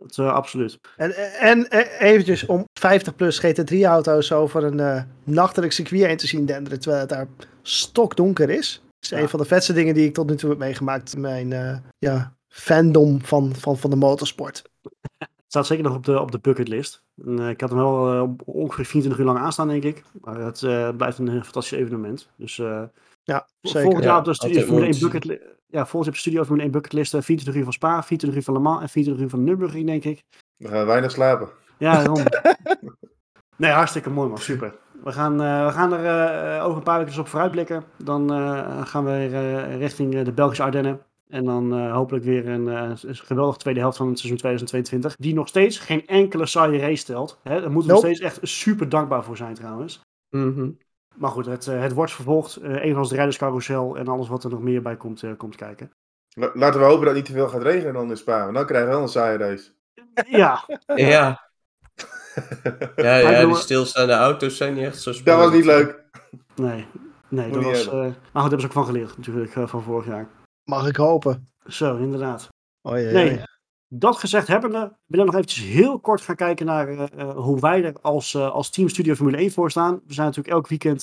[0.01, 0.79] Dat, eh, absoluut.
[0.97, 6.17] En, en eh, eventjes om 50 plus GT3 auto's over een eh nachtelijk circuit heen
[6.17, 7.27] te zien denderen, terwijl het daar
[7.63, 8.83] stokdonker is.
[9.01, 11.17] is een van de vetste dingen die ik tot nu toe heb meegemaakt.
[11.17, 14.63] Mijn uh, ja, fandom van, van, van de motorsport.
[15.19, 17.03] Het staat zeker nog op de, op de bucketlist.
[17.25, 20.05] En, uh, ik had hem wel uh, ongeveer 24 uur lang aanstaan, denk ik.
[20.21, 20.61] Maar het
[20.97, 22.29] blijft een fantastisch evenement.
[22.37, 22.61] Dus
[23.27, 23.81] ja, zeker.
[23.81, 25.43] volgend jaar ja, op de studio Formule 1 bucketlist.
[25.67, 28.61] Ja, volgens op studio Formule 1 bucketlist 24 uur van Spa, 24 uur van Le
[28.61, 30.23] Mans en 24 uur van Nürburgring, denk ik.
[30.57, 31.49] We gaan weinig slapen.
[31.79, 32.23] Ja, daarom.
[33.57, 34.75] nee, hartstikke mooi man, super.
[35.05, 37.85] We gaan, uh, we gaan er uh, over een paar weken op vooruitblikken.
[37.97, 41.01] Dan uh, gaan we weer richting de Belgische Ardennen.
[41.29, 45.17] En dan hopelijk weer een, een geweldige tweede helft van het seizoen 2022.
[45.17, 47.41] Die nog steeds geen enkele saaie race stelt.
[47.43, 47.61] Hè?
[47.61, 48.07] Daar moeten we nope.
[48.07, 50.01] nog steeds echt super dankbaar voor zijn trouwens.
[50.31, 50.79] Mm -hmm.
[51.17, 52.61] Maar goed, het, het wordt vervolgd.
[52.63, 55.91] evenals de rijderscarousel en alles wat er nog meer bij komt, komt kijken.
[56.55, 58.53] Laten we hopen dat het niet te veel gaat regenen dan in Spa.
[58.53, 59.71] Dan krijgen we wel een saaie race.
[60.39, 60.65] Ja.
[60.95, 61.45] ja.
[62.97, 65.53] ja, ja, die stilstaande auto's zijn niet echt zo spannend.
[65.53, 66.05] Dat was niet leuk.
[66.55, 66.87] Nee,
[67.29, 67.87] nee dat was...
[67.87, 68.11] Uh, maar
[68.43, 70.29] goed, hebben ze ook van geleerd natuurlijk uh, van vorig jaar.
[70.65, 71.51] Mag ik hopen.
[71.67, 72.49] Zo, inderdaad.
[72.83, 73.43] Oh, jee, nee, jee.
[73.89, 77.85] Dat gezegd hebbende, wil ik nog eventjes heel kort gaan kijken naar uh, hoe wij
[77.85, 80.01] er als, als Team Studio Formule 1 voor staan.
[80.07, 81.03] We zijn natuurlijk elk weekend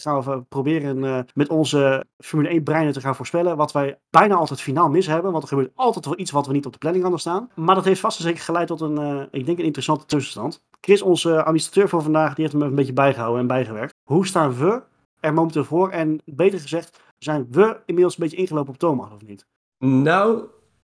[0.00, 3.56] gaan we proberen met onze Formule 1 breinen te gaan voorspellen.
[3.56, 5.30] Wat wij bijna altijd finaal mis hebben.
[5.30, 7.50] Want er gebeurt altijd wel iets wat we niet op de planning hadden staan.
[7.54, 10.64] Maar dat heeft vast en zeker geleid tot een, ik denk een interessante tussenstand.
[10.80, 13.94] Chris, onze administrateur van vandaag, die heeft hem een beetje bijgehouden en bijgewerkt.
[14.02, 14.82] Hoe staan we
[15.20, 15.90] er momenteel voor?
[15.90, 19.46] En beter gezegd, zijn we inmiddels een beetje ingelopen op Thomas, of niet?
[19.78, 20.44] Nou,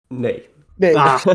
[0.09, 0.49] nee.
[0.79, 0.97] Nee.
[0.97, 1.25] Ah,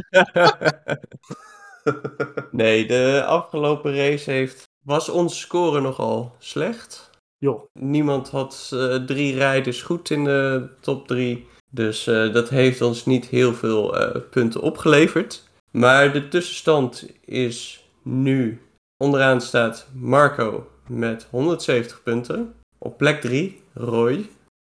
[2.52, 7.10] nee, de afgelopen race heeft, was onze score nogal slecht.
[7.38, 7.64] joh.
[7.80, 11.48] Niemand had uh, drie rijders goed in de top drie.
[11.72, 15.44] Dus uh, dat heeft ons niet heel veel uh, punten opgeleverd.
[15.72, 18.62] Maar de tussenstand is nu
[18.98, 22.54] onderaan staat Marco met 170 punten.
[22.78, 24.30] Op plek 3 Roy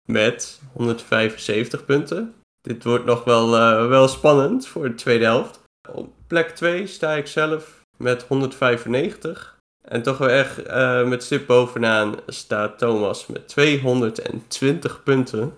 [0.08, 2.34] met 175 punten.
[2.62, 5.60] Dit wordt nog wel, uh, wel spannend voor de tweede helft.
[5.92, 9.56] Op plek 2 sta ik zelf met 195.
[9.82, 15.54] En toch wel echt uh, met stip bovenaan staat Thomas met 220 punten.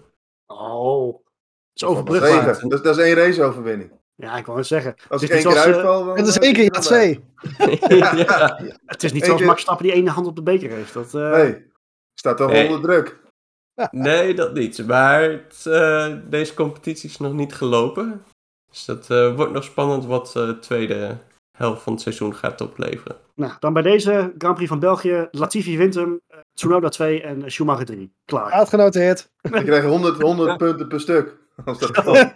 [0.46, 1.22] Oh, dat
[1.74, 2.58] is overbrugbaar.
[2.68, 3.90] dat, dat is één raceoverwinning.
[4.16, 4.94] Ja, ik wou het zeggen.
[5.08, 6.16] Als Het ik is één niet keer zoals, eh, uitval, dan...
[6.16, 6.98] Het is één keer het ja, wel.
[6.98, 7.98] twee.
[7.98, 8.58] ja.
[8.86, 10.92] Het is niet Eén zoals keer- Max Stappen die ene hand op de beker heeft.
[10.94, 11.66] Dat, eh, Nee,
[12.14, 12.66] staat toch Nee.
[12.66, 13.20] onder druk.
[13.90, 14.86] Nee, dat niet.
[14.86, 18.22] Maar het, eh, deze competitie is nog niet gelopen.
[18.70, 21.16] Dus dat eh, wordt nog spannend wat de tweede
[21.58, 23.16] helft van het seizoen gaat opleveren.
[23.34, 25.28] Nou, dan bij deze Grand Prix van België.
[25.30, 26.20] Latifi wint hem.
[26.28, 28.12] eh, Tsunoda 2 en Schumacher 3.
[28.24, 28.50] Klaar.
[28.50, 29.30] Uitgenoteerd.
[29.42, 31.36] Je krijgt 100, 100 punten per stuk.
[31.64, 32.30] Als dat kan.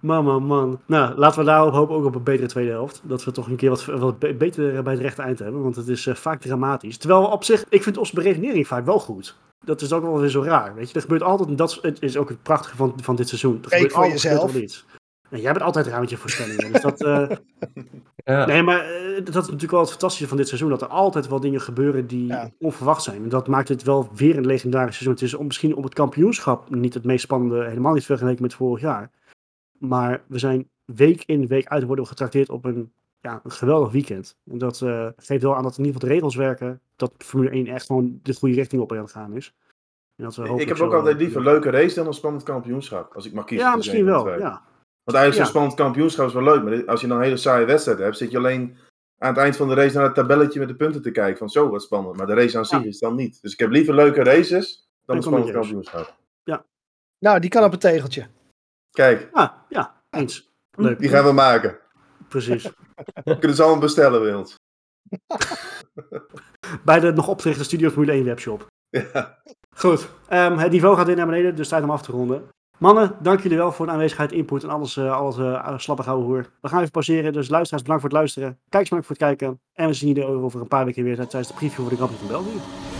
[0.00, 0.80] Man, man, man.
[0.86, 3.00] Nou, laten we daarop hopen ook op een betere tweede helft.
[3.04, 5.62] Dat we toch een keer wat, wat be- beter bij het rechte eind hebben.
[5.62, 6.96] Want het is eh, vaak dramatisch.
[6.96, 9.36] Terwijl op zich, ik vind onze beredenering vaak wel goed.
[9.64, 10.74] Dat is ook wel weer zo raar.
[10.74, 13.58] Weet je, er gebeurt altijd, en dat is- ook het prachtige van, van dit seizoen.
[13.62, 14.52] Er gebeurt voor altijd gebeurt jezelf.
[14.52, 14.86] wel iets.
[15.30, 16.72] En jij bent altijd raar met je voorspellingen.
[16.72, 17.30] Dus dat, eh,
[18.24, 18.46] Ja.
[18.46, 20.68] nee, maar eh, dat is natuurlijk wel het fantastische van dit seizoen.
[20.70, 22.50] Dat er altijd wel dingen gebeuren die Ja.
[22.58, 23.22] onverwacht zijn.
[23.22, 25.12] En dat maakt het wel weer een legendarisch seizoen.
[25.12, 27.64] Het is om, misschien op het kampioenschap niet het meest spannende.
[27.68, 29.10] Helemaal niet vergeleken met vorig jaar.
[29.78, 32.92] Maar we zijn week in, week uit worden we getrakteerd op een,
[33.24, 34.36] ja, een geweldig weekend.
[34.50, 36.80] En dat eh, geeft wel aan dat in ieder geval de regels werken.
[36.96, 39.54] Dat Formule 1 echt gewoon de goede richting op aan het gaan is.
[40.16, 42.42] En dat we Ik heb ook altijd eh, liever een leuke race dan een spannend
[42.42, 43.14] kampioenschap.
[43.14, 43.66] Als ik mag kiezen.
[43.66, 44.28] Ja, misschien wel.
[44.28, 44.62] Ja.
[45.04, 45.42] Want eigenlijk Ja.
[45.42, 46.62] zo'n spannend kampioenschap is wel leuk.
[46.62, 48.76] Maar als je dan een hele saaie wedstrijd hebt, zit je alleen
[49.18, 51.38] aan het eind van de race naar het tabelletje met de punten te kijken.
[51.38, 52.16] Van zo, wat spannend.
[52.16, 52.84] Maar de race aan zich Ja.
[52.88, 53.42] is dan niet.
[53.42, 56.14] Dus ik heb liever leuke races dan een spannend kampioenschap.
[57.18, 58.26] Nou, die kan op een tegeltje.
[58.90, 60.52] Kijk, Ah, ja, eens.
[60.76, 60.98] Leuk.
[60.98, 61.78] die gaan we maken.
[62.34, 62.70] Precies.
[63.40, 64.58] Kunnen ze allemaal bestellen bij ons.
[66.84, 68.66] Bij de nog opgerichte Studio Formule 1 webshop.
[68.88, 69.38] Ja.
[69.76, 72.42] Goed, ehm, het niveau gaat weer naar beneden, dus tijd om af te ronden.
[72.78, 76.50] Mannen, dank jullie wel voor de aanwezigheid, input en alles, eh alles eh slappe hoer.
[76.60, 78.58] We gaan even pauzeren, dus luisteraars bedankt voor het luisteren.
[78.68, 79.60] Kijkers bedankt voor het kijken.
[79.72, 82.10] En we zien jullie over een paar weken weer tijdens de preview voor de Grand
[82.10, 82.93] Prix van België.